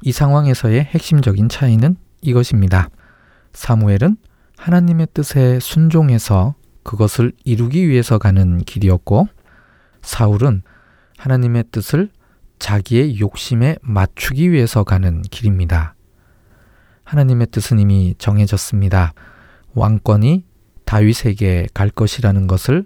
이 0.01 0.13
상황에서의 0.13 0.85
핵심적인 0.85 1.49
차이는 1.49 1.97
이것입니다. 2.25 2.89
사무엘은 3.53 4.17
하나님의 4.57 5.07
뜻에 5.13 5.59
순종해서 5.59 6.55
그것을 6.83 7.33
이루기 7.43 7.87
위해서 7.87 8.17
가는 8.17 8.59
길이었고 8.59 9.27
사울은 10.01 10.61
하나님의 11.17 11.65
뜻을 11.71 12.09
자기의 12.59 13.19
욕심에 13.19 13.77
맞추기 13.81 14.51
위해서 14.51 14.83
가는 14.83 15.21
길입니다. 15.23 15.95
하나님의 17.03 17.47
뜻은 17.47 17.79
이미 17.79 18.15
정해졌습니다. 18.17 19.13
왕권이 19.73 20.45
다윗에게 20.85 21.67
갈 21.73 21.89
것이라는 21.89 22.47
것을 22.47 22.85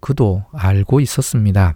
그도 0.00 0.44
알고 0.52 1.00
있었습니다. 1.00 1.74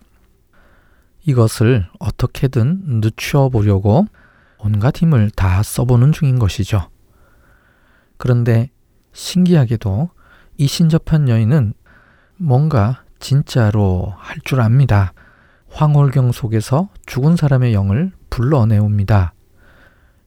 이것을 1.25 1.87
어떻게든 1.99 3.01
늦추어 3.01 3.49
보려고 3.49 4.07
온갖 4.59 5.01
힘을 5.01 5.31
다 5.31 5.63
써보는 5.63 6.13
중인 6.13 6.39
것이죠. 6.39 6.89
그런데 8.19 8.71
신기하게도 9.13 10.11
이 10.59 10.67
신접한 10.67 11.29
여인은 11.29 11.73
뭔가 12.37 13.05
진짜로 13.19 14.15
할 14.17 14.39
줄 14.45 14.61
압니다. 14.61 15.13
황홀경 15.71 16.33
속에서 16.33 16.89
죽은 17.07 17.37
사람의 17.37 17.75
영을 17.75 18.13
불러내옵니다. 18.31 19.35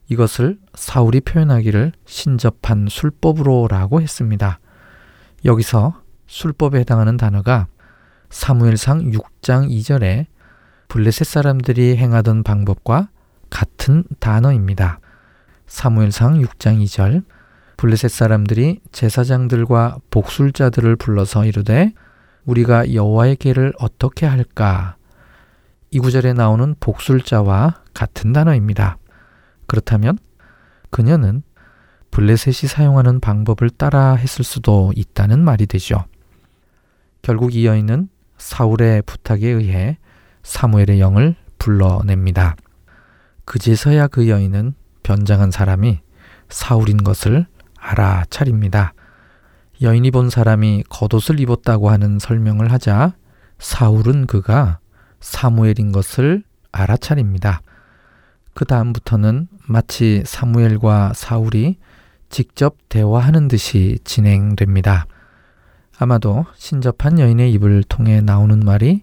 이것을 0.08 0.58
사울이 0.74 1.20
표현하기를 1.22 1.92
신접한 2.04 2.88
술법으로 2.90 3.66
라고 3.68 4.00
했습니다. 4.00 4.60
여기서 5.44 6.00
술법에 6.26 6.80
해당하는 6.80 7.16
단어가 7.16 7.66
사무엘상 8.30 9.10
6장 9.10 9.68
2절에 9.68 10.26
블레셋 10.88 11.26
사람들이 11.26 11.96
행하던 11.96 12.42
방법과 12.42 13.08
같은 13.50 14.04
단어입니다. 14.20 15.00
사무엘상 15.66 16.40
6장 16.40 16.82
2절 16.84 17.24
블레셋 17.82 18.12
사람들이 18.12 18.78
제사장들과 18.92 19.96
복술자들을 20.08 20.94
불러서 20.94 21.44
이르되 21.46 21.92
우리가 22.44 22.94
여호와의 22.94 23.34
계를 23.34 23.72
어떻게 23.76 24.24
할까? 24.24 24.94
이 25.90 25.98
구절에 25.98 26.32
나오는 26.32 26.76
복술자와 26.78 27.82
같은 27.92 28.32
단어입니다. 28.32 28.98
그렇다면 29.66 30.16
그녀는 30.90 31.42
블레셋이 32.12 32.68
사용하는 32.68 33.18
방법을 33.18 33.68
따라 33.70 34.14
했을 34.14 34.44
수도 34.44 34.92
있다는 34.94 35.42
말이 35.42 35.66
되죠. 35.66 36.04
결국 37.20 37.52
이 37.52 37.66
여인은 37.66 38.10
사울의 38.38 39.02
부탁에 39.02 39.48
의해 39.48 39.98
사무엘의 40.44 41.00
영을 41.00 41.34
불러냅니다. 41.58 42.54
그제서야 43.44 44.06
그 44.06 44.28
여인은 44.28 44.76
변장한 45.02 45.50
사람이 45.50 45.98
사울인 46.48 47.02
것을 47.02 47.46
알아차립니다. 47.82 48.94
여인이 49.82 50.10
본 50.12 50.30
사람이 50.30 50.84
겉옷을 50.88 51.40
입었다고 51.40 51.90
하는 51.90 52.18
설명을 52.18 52.70
하자 52.70 53.14
사울은 53.58 54.26
그가 54.26 54.78
사무엘인 55.20 55.92
것을 55.92 56.44
알아차립니다. 56.70 57.62
그 58.54 58.64
다음부터는 58.64 59.48
마치 59.66 60.22
사무엘과 60.24 61.12
사울이 61.14 61.78
직접 62.28 62.76
대화하는 62.88 63.48
듯이 63.48 63.98
진행됩니다. 64.04 65.06
아마도 65.98 66.46
신접한 66.56 67.18
여인의 67.18 67.52
입을 67.52 67.84
통해 67.84 68.20
나오는 68.20 68.58
말이 68.58 69.02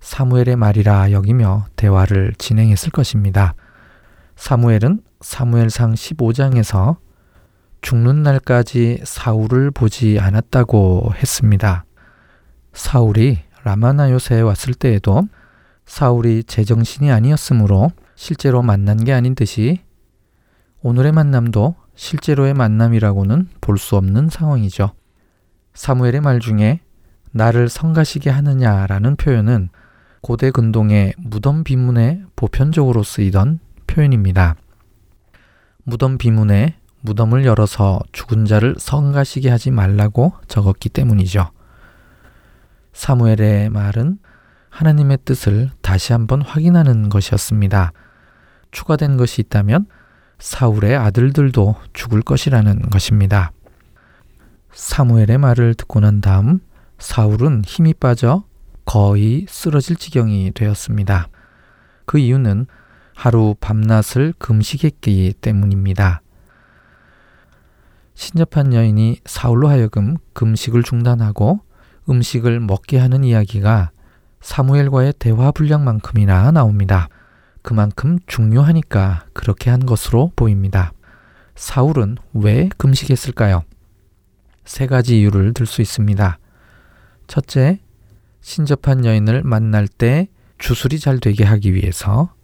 사무엘의 0.00 0.56
말이라 0.56 1.12
여기며 1.12 1.66
대화를 1.76 2.34
진행했을 2.38 2.90
것입니다. 2.90 3.54
사무엘은 4.36 5.00
사무엘상 5.20 5.94
15장에서 5.94 6.96
죽는 7.84 8.22
날까지 8.22 9.00
사울을 9.04 9.70
보지 9.70 10.18
않았다고 10.18 11.12
했습니다. 11.16 11.84
사울이 12.72 13.40
라마나요세에 13.62 14.40
왔을 14.40 14.72
때에도 14.72 15.28
사울이 15.84 16.44
제정신이 16.44 17.12
아니었으므로 17.12 17.90
실제로 18.14 18.62
만난 18.62 19.04
게 19.04 19.12
아닌 19.12 19.34
듯이 19.34 19.82
오늘의 20.80 21.12
만남도 21.12 21.74
실제로의 21.94 22.54
만남이라고는 22.54 23.48
볼 23.60 23.76
수 23.76 23.96
없는 23.96 24.30
상황이죠. 24.30 24.94
사무엘의 25.74 26.22
말 26.22 26.40
중에 26.40 26.80
나를 27.32 27.68
성가시게 27.68 28.30
하느냐라는 28.30 29.16
표현은 29.16 29.68
고대 30.22 30.50
근동의 30.50 31.12
무덤 31.18 31.64
비문에 31.64 32.22
보편적으로 32.34 33.02
쓰이던 33.02 33.58
표현입니다. 33.86 34.56
무덤 35.82 36.16
비문에 36.16 36.78
무덤을 37.04 37.44
열어서 37.44 38.00
죽은 38.12 38.46
자를 38.46 38.74
성가시게 38.78 39.50
하지 39.50 39.70
말라고 39.70 40.32
적었기 40.48 40.88
때문이죠. 40.88 41.50
사무엘의 42.94 43.68
말은 43.68 44.18
하나님의 44.70 45.18
뜻을 45.26 45.70
다시 45.82 46.14
한번 46.14 46.40
확인하는 46.40 47.10
것이었습니다. 47.10 47.92
추가된 48.70 49.18
것이 49.18 49.42
있다면 49.42 49.86
사울의 50.38 50.96
아들들도 50.96 51.76
죽을 51.92 52.22
것이라는 52.22 52.88
것입니다. 52.88 53.52
사무엘의 54.72 55.36
말을 55.36 55.74
듣고 55.74 56.00
난 56.00 56.22
다음 56.22 56.60
사울은 56.98 57.64
힘이 57.66 57.92
빠져 57.92 58.44
거의 58.86 59.44
쓰러질 59.46 59.96
지경이 59.96 60.52
되었습니다. 60.54 61.28
그 62.06 62.18
이유는 62.18 62.66
하루 63.14 63.54
밤낮을 63.60 64.32
금식했기 64.38 65.34
때문입니다. 65.40 66.22
신접한 68.14 68.72
여인이 68.72 69.20
사울로 69.24 69.68
하여금 69.68 70.16
금식을 70.32 70.82
중단하고 70.82 71.60
음식을 72.08 72.60
먹게 72.60 72.98
하는 72.98 73.24
이야기가 73.24 73.90
사무엘과의 74.40 75.14
대화 75.18 75.50
분량만큼이나 75.50 76.50
나옵니다. 76.50 77.08
그만큼 77.62 78.18
중요하니까 78.26 79.26
그렇게 79.32 79.70
한 79.70 79.86
것으로 79.86 80.32
보입니다. 80.36 80.92
사울은 81.54 82.16
왜 82.34 82.68
금식했을까요? 82.76 83.64
세 84.64 84.86
가지 84.86 85.20
이유를 85.20 85.54
들 85.54 85.66
수 85.66 85.82
있습니다. 85.82 86.38
첫째, 87.26 87.80
신접한 88.42 89.04
여인을 89.06 89.42
만날 89.44 89.88
때 89.88 90.28
주술이 90.58 90.98
잘 90.98 91.18
되게 91.20 91.44
하기 91.44 91.74
위해서. 91.74 92.34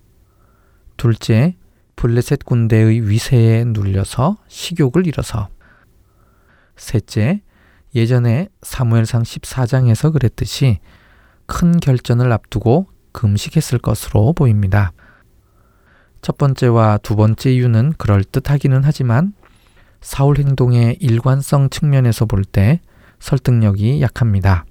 둘째, 0.97 1.57
블레셋 1.97 2.45
군대의 2.45 3.09
위세에 3.09 3.65
눌려서 3.65 4.39
식욕을 4.49 5.07
잃어서. 5.07 5.49
셋째, 6.81 7.43
예전에 7.95 8.49
사무엘상 8.63 9.23
14장에서 9.23 10.13
그랬듯이 10.13 10.81
큰 11.47 11.79
결전을 11.79 12.33
앞두고 12.33 12.87
금식했을 13.13 13.79
것으로 13.79 14.33
보입니다. 14.33 14.93
첫 16.23 16.39
번째와 16.39 16.99
두 16.99 17.17
번째 17.17 17.53
이유는 17.53 17.95
그럴듯하기는 17.99 18.83
하지만 18.85 19.35
사울 20.01 20.39
행동의 20.39 20.97
일관성 21.01 21.71
측면에서 21.71 22.25
볼 22.25 22.45
때 22.45 22.81
설득력이 23.19 24.01
약합니다. 24.01 24.65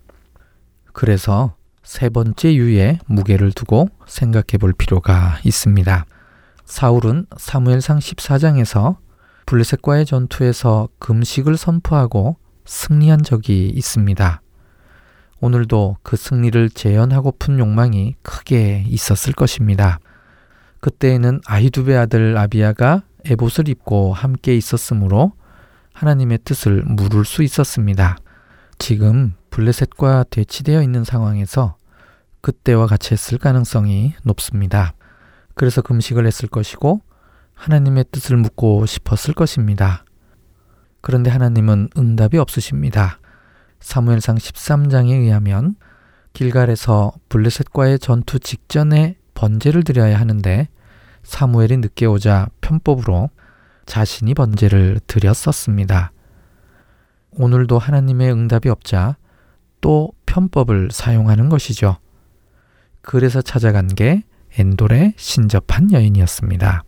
그래서 0.93 1.55
세 1.84 2.10
번째 2.10 2.51
이유에 2.51 2.99
무게를 3.05 3.51
두고 3.51 3.89
생각해 4.07 4.57
볼 4.60 4.74
필요가 4.74 5.38
있습니다. 5.43 6.05
사울은 6.66 7.28
사무엘상 7.38 7.99
14장에서 7.99 8.97
블레셋과의 9.49 10.05
전투에서 10.05 10.89
금식을 10.99 11.57
선포하고 11.57 12.37
승리한 12.65 13.23
적이 13.23 13.69
있습니다. 13.69 14.43
오늘도 15.41 15.97
그 16.03 16.17
승리를 16.17 16.69
재현하고픈 16.69 17.57
욕망이 17.57 18.13
크게 18.21 18.83
있었을 18.87 19.33
것입니다. 19.33 19.97
그때에는 20.81 21.41
아히두베 21.47 21.97
아들 21.97 22.37
아비야가 22.37 23.01
에봇을 23.25 23.69
입고 23.69 24.13
함께 24.13 24.55
있었으므로 24.55 25.31
하나님의 25.93 26.41
뜻을 26.45 26.83
물을 26.83 27.25
수 27.25 27.41
있었습니다. 27.41 28.17
지금 28.77 29.33
블레셋과 29.49 30.25
대치되어 30.29 30.83
있는 30.83 31.03
상황에서 31.03 31.75
그때와 32.41 32.85
같이 32.85 33.13
했을 33.13 33.39
가능성이 33.39 34.13
높습니다. 34.21 34.93
그래서 35.55 35.81
금식을 35.81 36.27
했을 36.27 36.47
것이고 36.47 37.01
하나님의 37.60 38.05
뜻을 38.10 38.38
묻고 38.38 38.86
싶었을 38.86 39.34
것입니다. 39.34 40.05
그런데 41.01 41.30
하나님은 41.30 41.89
응답이 41.97 42.38
없으십니다. 42.38 43.20
사무엘상 43.82 44.38
13장에 44.38 45.12
의하면 45.12 45.76
길갈에서 46.32 47.12
블레셋과의 47.28 47.99
전투 47.99 48.39
직전에 48.39 49.18
번제를 49.34 49.84
드려야 49.84 50.20
하는데 50.20 50.70
사무엘이 51.24 51.78
늦게 51.78 52.05
오자 52.05 52.47
편법으로 52.62 53.30
자신이 53.86 54.34
번제를 54.36 55.01
드렸었습니다. 55.05 56.14
오늘도 57.32 57.78
하나님의 57.78 58.32
응답이 58.32 58.70
없자 58.70 59.18
또 59.82 60.14
편법을 60.26 60.89
사용하는 60.91 61.49
것이죠. 61.49 61.97
그래서 63.01 63.41
찾아간 63.41 63.88
게 63.88 64.24
엔돌의 64.57 65.14
신접한 65.18 65.91
여인이었습니다. 65.91 66.84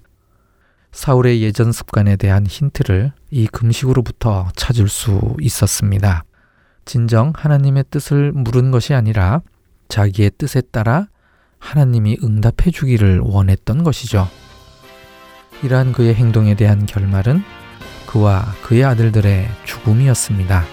사울의 0.91 1.41
예전 1.41 1.71
습관에 1.71 2.15
대한 2.15 2.45
힌트를 2.45 3.13
이 3.31 3.47
금식으로부터 3.47 4.49
찾을 4.55 4.89
수 4.89 5.35
있었습니다. 5.39 6.25
진정 6.85 7.31
하나님의 7.35 7.85
뜻을 7.89 8.31
물은 8.33 8.71
것이 8.71 8.93
아니라 8.93 9.41
자기의 9.87 10.31
뜻에 10.37 10.61
따라 10.61 11.07
하나님이 11.59 12.17
응답해 12.23 12.71
주기를 12.73 13.19
원했던 13.19 13.83
것이죠. 13.83 14.27
이러한 15.63 15.93
그의 15.93 16.15
행동에 16.15 16.55
대한 16.55 16.85
결말은 16.85 17.43
그와 18.07 18.43
그의 18.63 18.83
아들들의 18.83 19.47
죽음이었습니다. 19.63 20.65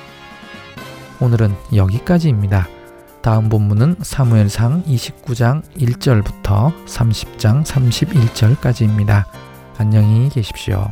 오늘은 1.21 1.55
여기까지입니다. 1.75 2.67
다음 3.23 3.49
본문은 3.49 3.97
사무엘상 4.01 4.85
29장 4.85 5.63
1절부터 5.77 6.87
30장 6.87 7.65
31절까지입니다. 7.65 9.48
안녕히 9.81 10.29
계십시오. 10.29 10.91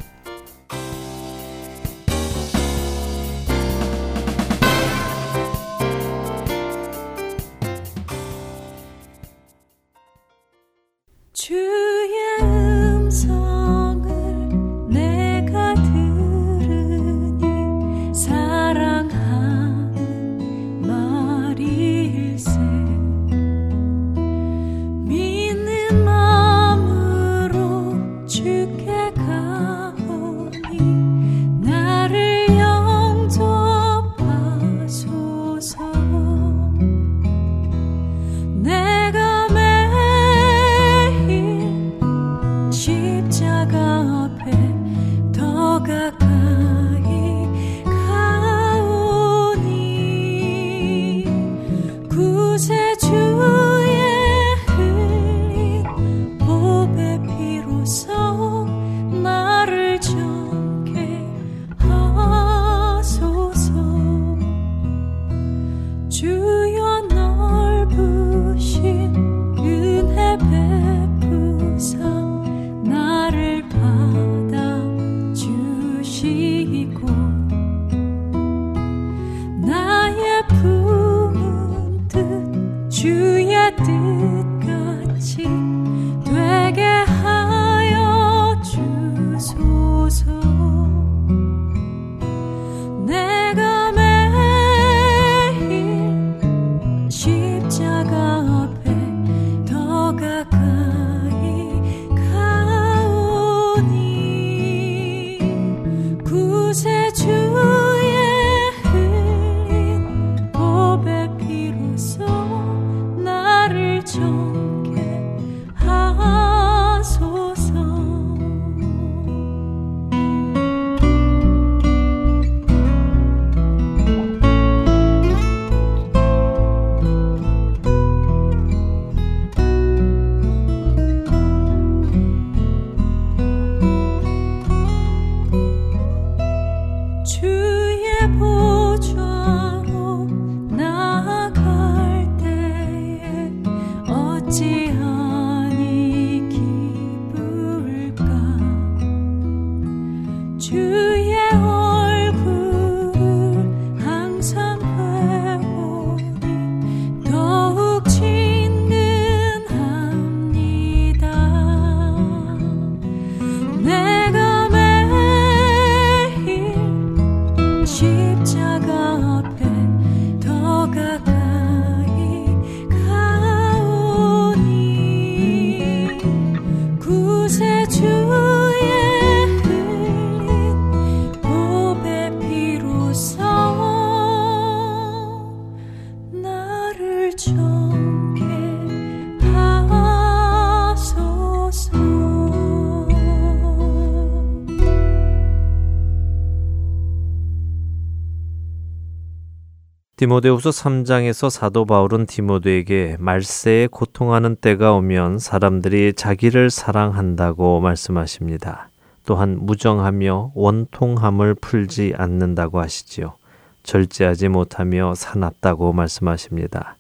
디모데후서 200.19 200.71
3장에서 200.71 201.51
사도 201.51 201.85
바울은 201.85 202.25
디모데에게 202.25 203.19
말세에 203.21 203.89
고통하는 203.89 204.57
때가 204.57 204.95
오면 204.95 205.39
사람들이 205.39 206.14
자기를 206.14 206.71
사랑한다고 206.71 207.81
말씀하십니다. 207.81 208.89
또한 209.27 209.59
무정하며 209.61 210.53
원통함을 210.55 211.57
풀지 211.57 212.14
않는다고 212.17 212.81
하시지요. 212.81 213.35
절제하지 213.83 214.49
못하며 214.49 215.14
사납다고 215.14 215.93
말씀하십니다. 215.93 216.97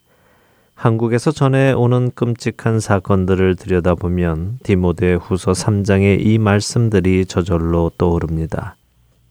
한국에서 0.74 1.30
전해 1.30 1.72
오는 1.72 2.10
끔찍한 2.14 2.80
사건들을 2.80 3.56
들여다보면 3.56 4.58
디모데 4.62 5.14
후서 5.14 5.52
3장의 5.52 6.18
이 6.20 6.36
말씀들이 6.36 7.24
저절로 7.24 7.90
떠오릅니다. 7.96 8.76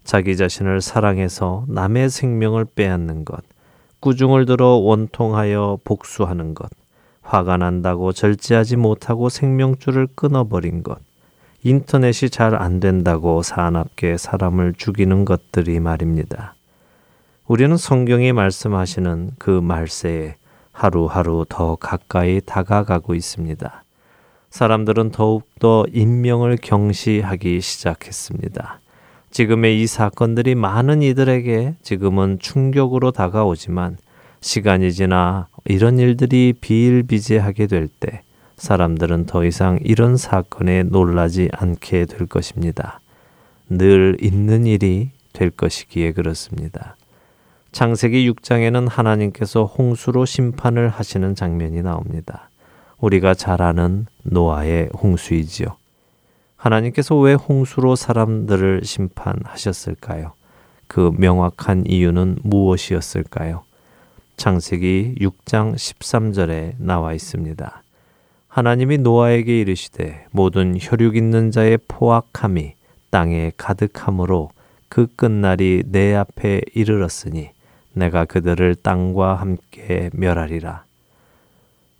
자기 0.03 0.35
자신을 0.35 0.81
사랑해서 0.81 1.65
남의 1.67 2.09
생명을 2.09 2.65
빼앗는 2.73 3.25
것, 3.25 3.43
꾸중을 4.05 4.45
들어 4.45 4.75
원통하여 4.75 5.79
복수하는 5.83 6.53
것, 6.53 6.69
화가 7.23 7.57
난다고 7.57 8.13
절제하지 8.13 8.75
못하고 8.75 9.29
생명줄을 9.29 10.09
끊어버린 10.13 10.83
것, 10.83 10.99
인터넷이 11.63 12.29
잘 12.29 12.53
안 12.53 12.79
된다고 12.79 13.41
사납게 13.41 14.17
사람을 14.17 14.75
죽이는 14.77 15.25
것들이 15.25 15.79
말입니다. 15.79 16.53
우리는 17.47 17.75
성경이 17.77 18.31
말씀하시는 18.31 19.31
그 19.39 19.49
말세에 19.49 20.35
하루하루 20.71 21.47
더 21.49 21.75
가까이 21.75 22.41
다가가고 22.45 23.15
있습니다. 23.15 23.83
사람들은 24.51 25.09
더욱더 25.13 25.83
인명을 25.91 26.59
경시하기 26.61 27.59
시작했습니다. 27.59 28.81
지금의 29.35 29.81
이 29.81 29.85
사건들이 29.85 30.55
많은 30.55 31.01
이들에게 31.01 31.75
지금은 31.81 32.39
충격으로 32.39 33.11
다가오지만 33.11 33.97
시간이 34.39 34.93
지나 34.93 35.49
이런 35.65 35.99
일들이 35.99 36.53
비일비재하게 36.61 37.67
될 37.67 37.89
때 37.99 38.21
사람들은 38.55 39.25
더 39.25 39.43
이상 39.43 39.77
이런 39.83 40.15
사건에 40.15 40.83
놀라지 40.83 41.49
않게 41.51 42.05
될 42.05 42.27
것입니다. 42.27 43.01
늘 43.67 44.15
있는 44.21 44.65
일이 44.65 45.09
될 45.33 45.49
것이기에 45.49 46.13
그렇습니다. 46.13 46.95
창세기 47.73 48.31
6장에는 48.31 48.87
하나님께서 48.89 49.65
홍수로 49.65 50.23
심판을 50.23 50.87
하시는 50.87 51.35
장면이 51.35 51.81
나옵니다. 51.81 52.49
우리가 52.99 53.33
잘 53.33 53.61
아는 53.61 54.05
노아의 54.23 54.91
홍수이지요. 54.93 55.75
하나님께서 56.65 57.15
왜 57.15 57.35
홍수로 57.35 57.95
사람들을 57.95 58.81
심판하셨을까요? 58.83 60.33
그 60.87 61.11
명확한 61.15 61.83
이유는 61.85 62.39
무엇이었을까요? 62.41 63.63
창세기 64.37 65.15
6장 65.19 65.75
13절에 65.75 66.73
나와 66.79 67.13
있습니다. 67.13 67.83
하나님이 68.47 68.97
노아에게 68.97 69.59
이르시되 69.59 70.25
모든 70.31 70.75
혈육 70.79 71.15
있는 71.15 71.51
자의 71.51 71.77
포악함이 71.87 72.73
땅에 73.11 73.51
가득함으로 73.57 74.49
그 74.89 75.07
끝날이 75.15 75.83
내 75.85 76.15
앞에 76.15 76.61
이르렀으니 76.73 77.51
내가 77.93 78.25
그들을 78.25 78.75
땅과 78.75 79.35
함께 79.35 80.09
멸하리라. 80.13 80.83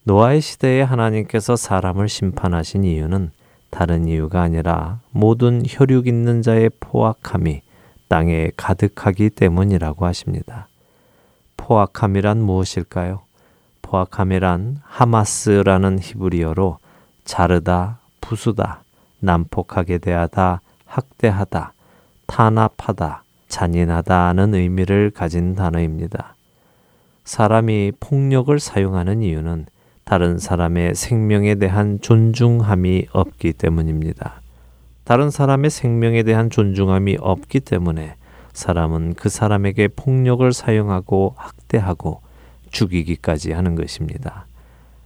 노아의 0.06 0.42
시대에 0.42 0.82
하나님께서 0.82 1.56
사람을 1.56 2.10
심판하신 2.10 2.84
이유는 2.84 3.32
다른 3.70 4.08
이유가 4.08 4.42
아니라 4.42 5.00
모든 5.12 5.64
혈육 5.68 6.08
있는 6.08 6.42
자의 6.42 6.70
포악함이 6.80 7.62
땅에 8.08 8.52
가득하기 8.56 9.32
때문이라고 9.32 10.06
하십니다. 10.06 10.68
포악함이란 11.58 12.42
무엇일까요? 12.42 13.22
포악함이란 13.82 14.80
하마스라는 14.84 16.00
히브리어로 16.02 16.78
자르다, 17.24 18.00
부수다, 18.22 18.84
난폭하게 19.20 19.98
대하다, 19.98 20.62
학대하다, 20.86 21.74
탄압하다, 22.28 23.24
잔인하다는 23.48 24.54
의미를 24.54 25.12
가진 25.12 25.56
단어입니다. 25.56 26.36
사람이 27.24 27.94
폭력을 28.00 28.58
사용하는 28.60 29.22
이유는 29.24 29.66
다른 30.06 30.38
사람의 30.38 30.94
생명에 30.94 31.56
대한 31.56 32.00
존중함이 32.00 33.08
없기 33.12 33.54
때문입니다. 33.54 34.42
다른 35.04 35.32
사람의 35.32 35.72
생명에 35.72 36.22
대한 36.22 36.52
존중함이 36.52 37.18
없기 37.20 37.62
때문에 37.62 38.16
사람은 38.54 39.16
그 39.16 39.30
사람에게 39.30 39.90
폭력을 39.90 40.54
사용하고 40.54 41.34
학대하고 41.38 42.22
죽이기까지 42.70 43.52
하는 43.52 43.74
것입니다. 43.74 44.46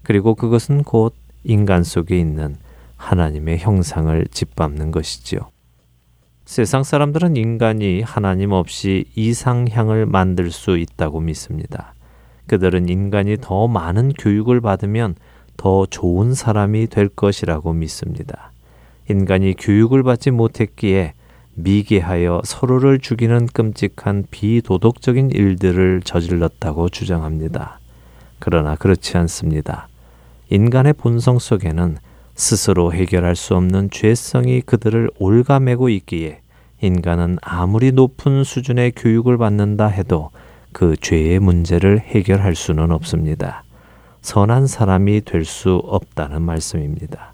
그리고 0.04 0.36
그것은 0.36 0.84
곧 0.84 1.16
인간 1.46 1.84
속에 1.84 2.20
있는 2.20 2.58
하나님의 2.98 3.60
형상을 3.60 4.28
짓밟는 4.32 4.92
것이지요. 4.92 5.40
세상 6.46 6.84
사람들은 6.84 7.38
인간이 7.38 8.02
하나님 8.02 8.52
없이 8.52 9.06
이상향을 9.16 10.08
만들 10.08 10.52
수 10.52 10.78
있다고 10.78 11.22
믿습니다. 11.22 11.94
그들은 12.50 12.90
인간이 12.90 13.38
더 13.40 13.68
많은 13.68 14.14
교육을 14.14 14.60
받으면 14.60 15.16
더 15.56 15.86
좋은 15.86 16.34
사람이 16.34 16.88
될 16.88 17.08
것이라고 17.08 17.74
믿습니다. 17.74 18.52
인간이 19.08 19.54
교육을 19.54 20.02
받지 20.02 20.32
못했기에 20.32 21.14
미개하여 21.54 22.42
서로를 22.44 23.00
죽이는 23.00 23.48
끔찍한 23.48 24.26
비도덕적인 24.32 25.30
일들을 25.30 26.02
저질렀다고 26.04 26.90
주장합니다. 26.90 27.80
그러나 28.40 28.76
그렇지 28.76 29.18
않습니다. 29.18 29.88
인간의 30.50 30.94
본성 30.94 31.38
속에는 31.38 31.98
스스로 32.34 32.94
해결할 32.94 33.36
수 33.36 33.56
없는 33.56 33.92
죄성이 33.92 34.62
그들을 34.62 35.12
올가매고 35.20 35.90
있기에 35.90 36.42
인간은 36.82 37.38
아무리 37.42 37.92
높은 37.92 38.44
수준의 38.44 38.94
교육을 38.96 39.38
받는다 39.38 39.88
해도 39.88 40.32
그 40.72 40.96
죄의 40.98 41.40
문제를 41.40 42.00
해결할 42.00 42.56
수는 42.56 42.92
없습니다. 42.92 43.64
선한 44.22 44.68
사람이 44.68 45.22
될 45.22 45.46
수 45.46 45.82
없다는 45.86 46.42
말씀입니다. 46.42 47.34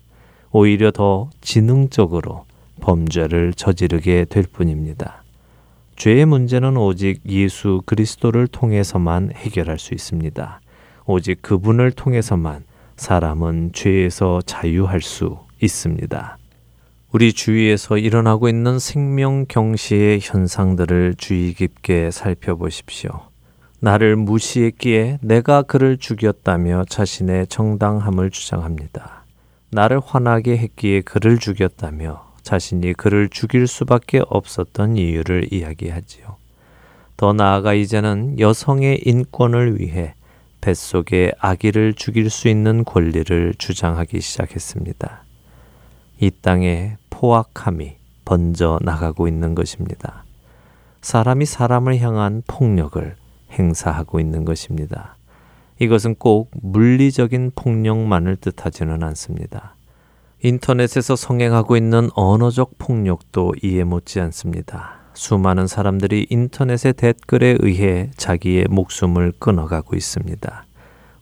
오히려 0.52 0.92
더 0.92 1.30
지능적으로 1.42 2.46
범죄를 2.82 3.54
저지르게 3.54 4.26
될 4.26 4.44
뿐입니다. 4.44 5.24
죄의 5.96 6.26
문제는 6.26 6.78
오직 6.78 7.22
예수 7.26 7.82
그리스도를 7.86 8.48
통해서만 8.48 9.32
해결할 9.34 9.80
수 9.80 9.94
있습니다. 9.94 10.62
오직 11.06 11.42
그분을 11.42 11.92
통해서만 11.92 12.64
사람은 12.98 13.72
죄에서 13.74 14.42
자유할 14.46 15.02
수 15.02 15.38
있습니다. 15.62 16.38
우리 17.16 17.32
주위에서 17.32 17.98
일어나고 17.98 18.50
있는 18.50 18.78
생명 18.78 19.46
경시의 19.48 20.20
현상들을 20.22 21.16
주의 21.18 21.54
깊게 21.54 22.12
살펴보십시오. 22.12 23.10
나를 23.80 24.18
무시했기에 24.18 25.20
내가 25.22 25.62
그를 25.62 25.96
죽였다며 25.96 26.84
자신의 26.90 27.48
정당함을 27.48 28.32
주장합니다. 28.32 29.24
나를 29.72 30.02
화나게 30.06 30.58
했기에 30.58 31.04
그를 31.04 31.38
죽였다며 31.38 32.34
자신이 32.42 32.92
그를 32.92 33.30
죽일 33.30 33.66
수밖에 33.66 34.20
없었던 34.28 34.98
이유를 34.98 35.54
이야기하지요. 35.54 36.36
더 37.16 37.32
나아가 37.32 37.74
이제는 37.74 38.42
여성의 38.42 39.04
인권을 39.06 39.80
위해 39.80 40.16
뱃속의 40.60 41.36
아기를 41.40 41.94
죽일 41.94 42.30
수 42.30 42.50
있는 42.50 42.84
권리를 42.84 43.54
주장하기 43.58 44.20
시작했습니다. 44.20 45.22
이 46.20 46.32
땅에 46.42 46.98
포악함이 47.26 47.96
번져 48.24 48.78
나가고 48.84 49.28
있는 49.28 49.56
것입니다. 49.56 50.24
사람이 51.02 51.48
사람을 51.48 52.00
향한 52.00 52.44
폭력을 52.46 53.16
행사하고 53.52 54.20
있는 54.20 54.46
것입니다. 54.46 55.16
이것은 55.80 56.16
꼭 56.20 56.52
물리적인 56.62 57.54
폭력만을 57.56 58.36
뜻하지는 58.36 59.02
않습니다. 59.02 59.74
인터넷에서 60.44 61.16
성행하고 61.16 61.78
있는 61.78 62.12
언어적 62.14 62.78
폭력도 62.78 63.56
이해 63.64 63.84
못지 63.84 64.20
않습니다. 64.20 65.00
수많은 65.16 65.66
사람들이 65.66 66.28
인터넷의 66.30 66.94
댓글에 66.94 67.58
의해 67.60 68.12
자기의 68.18 68.66
목숨을 68.70 69.34
끊어가고 69.40 69.96
있습니다. 69.96 70.66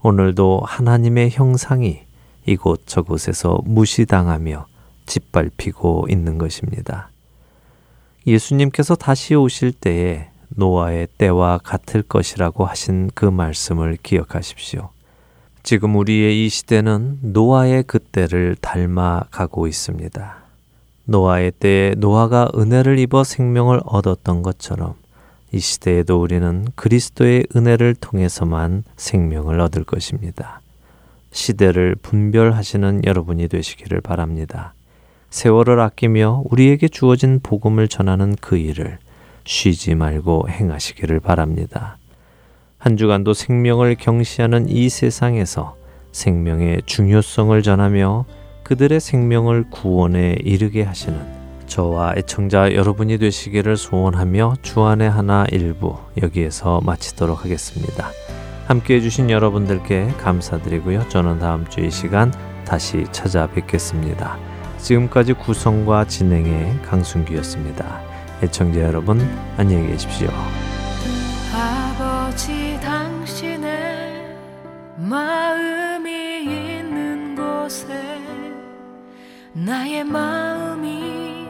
오늘도 0.01 0.63
하나님의 0.65 1.29
형상이 1.31 2.01
이곳저곳에서 2.45 3.59
무시당하며 3.63 4.72
짓밟히고 5.05 6.07
있는 6.09 6.37
것입니다. 6.37 7.09
예수님께서 8.25 8.95
다시 8.95 9.35
오실 9.35 9.71
때에 9.71 10.27
노아의 10.49 11.07
때와 11.17 11.59
같을 11.63 12.03
것이라고 12.03 12.65
하신 12.65 13.09
그 13.13 13.25
말씀을 13.25 13.97
기억하십시오. 14.01 14.89
지금 15.63 15.95
우리의 15.95 16.45
이 16.45 16.49
시대는 16.49 17.19
노아의 17.21 17.83
그때를 17.83 18.55
닮아 18.59 19.25
가고 19.31 19.67
있습니다. 19.67 20.35
노아의 21.05 21.51
때에 21.51 21.95
노아가 21.97 22.49
은혜를 22.55 22.99
입어 22.99 23.23
생명을 23.23 23.81
얻었던 23.85 24.41
것처럼 24.43 24.95
이 25.51 25.59
시대에도 25.59 26.21
우리는 26.21 26.67
그리스도의 26.75 27.47
은혜를 27.55 27.95
통해서만 27.95 28.83
생명을 28.97 29.59
얻을 29.59 29.83
것입니다. 29.83 30.61
시대를 31.31 31.95
분별하시는 32.01 33.05
여러분이 33.05 33.47
되시기를 33.47 34.01
바랍니다. 34.01 34.73
세월을 35.33 35.79
아끼며 35.79 36.43
우리에게 36.51 36.87
주어진 36.87 37.39
복음을 37.41 37.87
전하는 37.87 38.35
그 38.39 38.55
일을 38.55 38.99
쉬지 39.45 39.95
말고 39.95 40.47
행하시기를 40.47 41.21
바랍니다. 41.21 41.97
한 42.77 42.97
주간도 42.97 43.33
생명을 43.33 43.95
경시하는 43.95 44.69
이 44.69 44.89
세상에서 44.89 45.75
생명의 46.11 46.83
중요성을 46.85 47.59
전하며 47.63 48.25
그들의 48.61 48.99
생명을 48.99 49.71
구원에 49.71 50.35
이르게 50.39 50.83
하시는 50.83 51.19
저와 51.65 52.13
애청자 52.15 52.71
여러분이 52.71 53.17
되시기를 53.17 53.75
소원하며 53.75 54.57
주안의 54.61 55.09
하나 55.09 55.47
일부 55.51 55.97
여기에서 56.21 56.79
마치도록 56.81 57.43
하겠습니다. 57.43 58.11
함께 58.67 58.97
해주신 58.97 59.31
여러분들께 59.31 60.09
감사드리고요. 60.19 61.09
저는 61.09 61.39
다음 61.39 61.67
주 61.69 61.81
이 61.81 61.89
시간 61.89 62.31
다시 62.65 63.05
찾아뵙겠습니다. 63.11 64.52
지금까지 64.83 65.31
구성과 65.33 66.05
진행의 66.05 66.81
강순기였습니다. 66.81 68.01
애청자 68.43 68.81
여러분 68.81 69.21
안녕히 69.55 69.87
계십시오. 69.87 70.29
아버지 71.53 72.77
당신의 72.81 74.35
마음이 74.97 76.43
있는 76.43 77.33
곳에 77.33 77.87
나의 79.53 80.03
마음이 80.03 81.47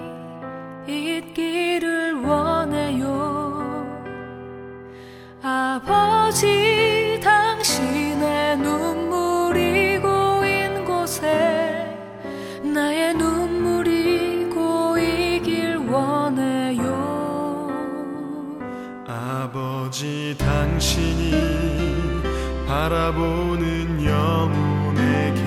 있기를 0.88 2.22
원해요 2.24 3.84
아버지 5.42 7.20
당신의 7.24 8.58
눈 8.58 9.03
아버지 19.94 20.36
당신이 20.40 21.30
바라보는 22.66 24.04
영혼에게 24.04 25.42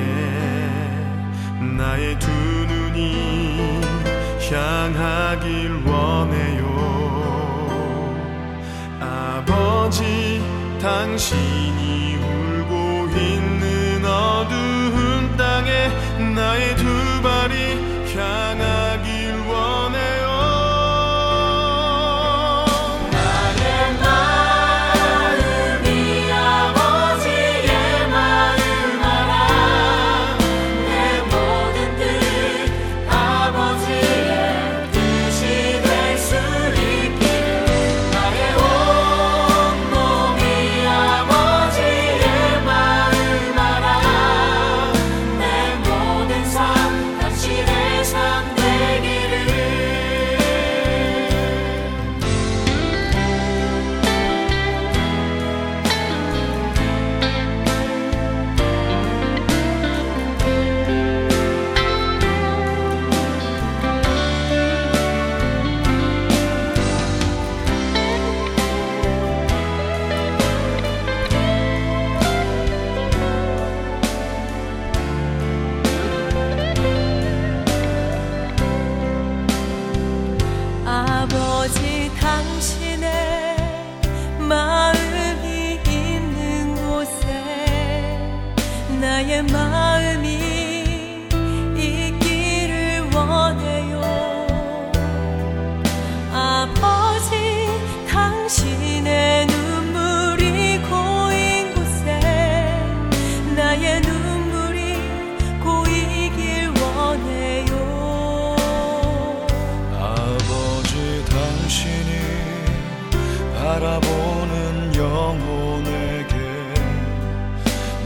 나의 1.76 2.16
두 2.20 2.30
눈이 2.30 3.80
향하길 4.48 5.82
원해요. 5.84 6.62
아버지 9.00 10.40
당신이 10.80 12.15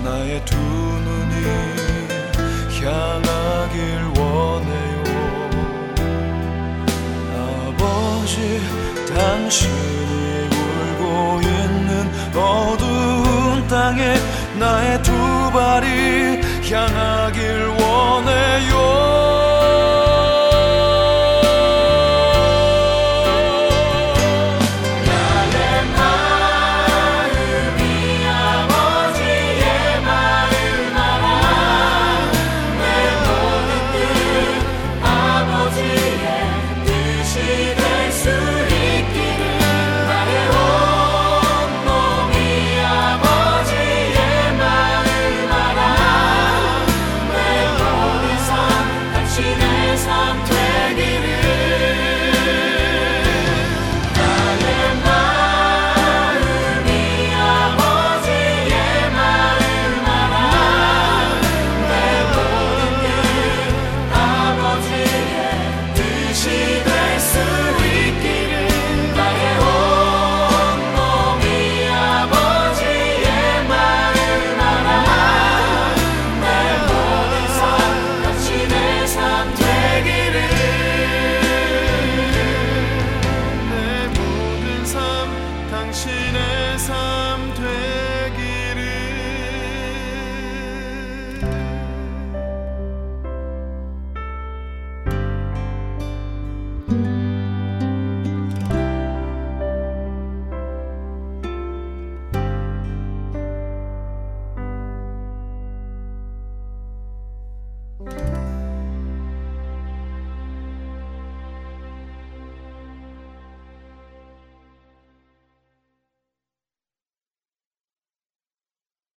나의 0.03 0.44
두 0.44 0.57
눈이 0.57 1.34
향하길 2.82 3.78
원해요. 4.18 5.05
아버지 7.36 8.61
당신이 9.14 10.48
울고 10.48 11.40
있는 11.42 12.11
어두운 12.34 13.66
땅에 13.68 14.16
나의 14.59 15.03
두 15.03 15.12
발이 15.53 16.40
향하길 16.70 17.70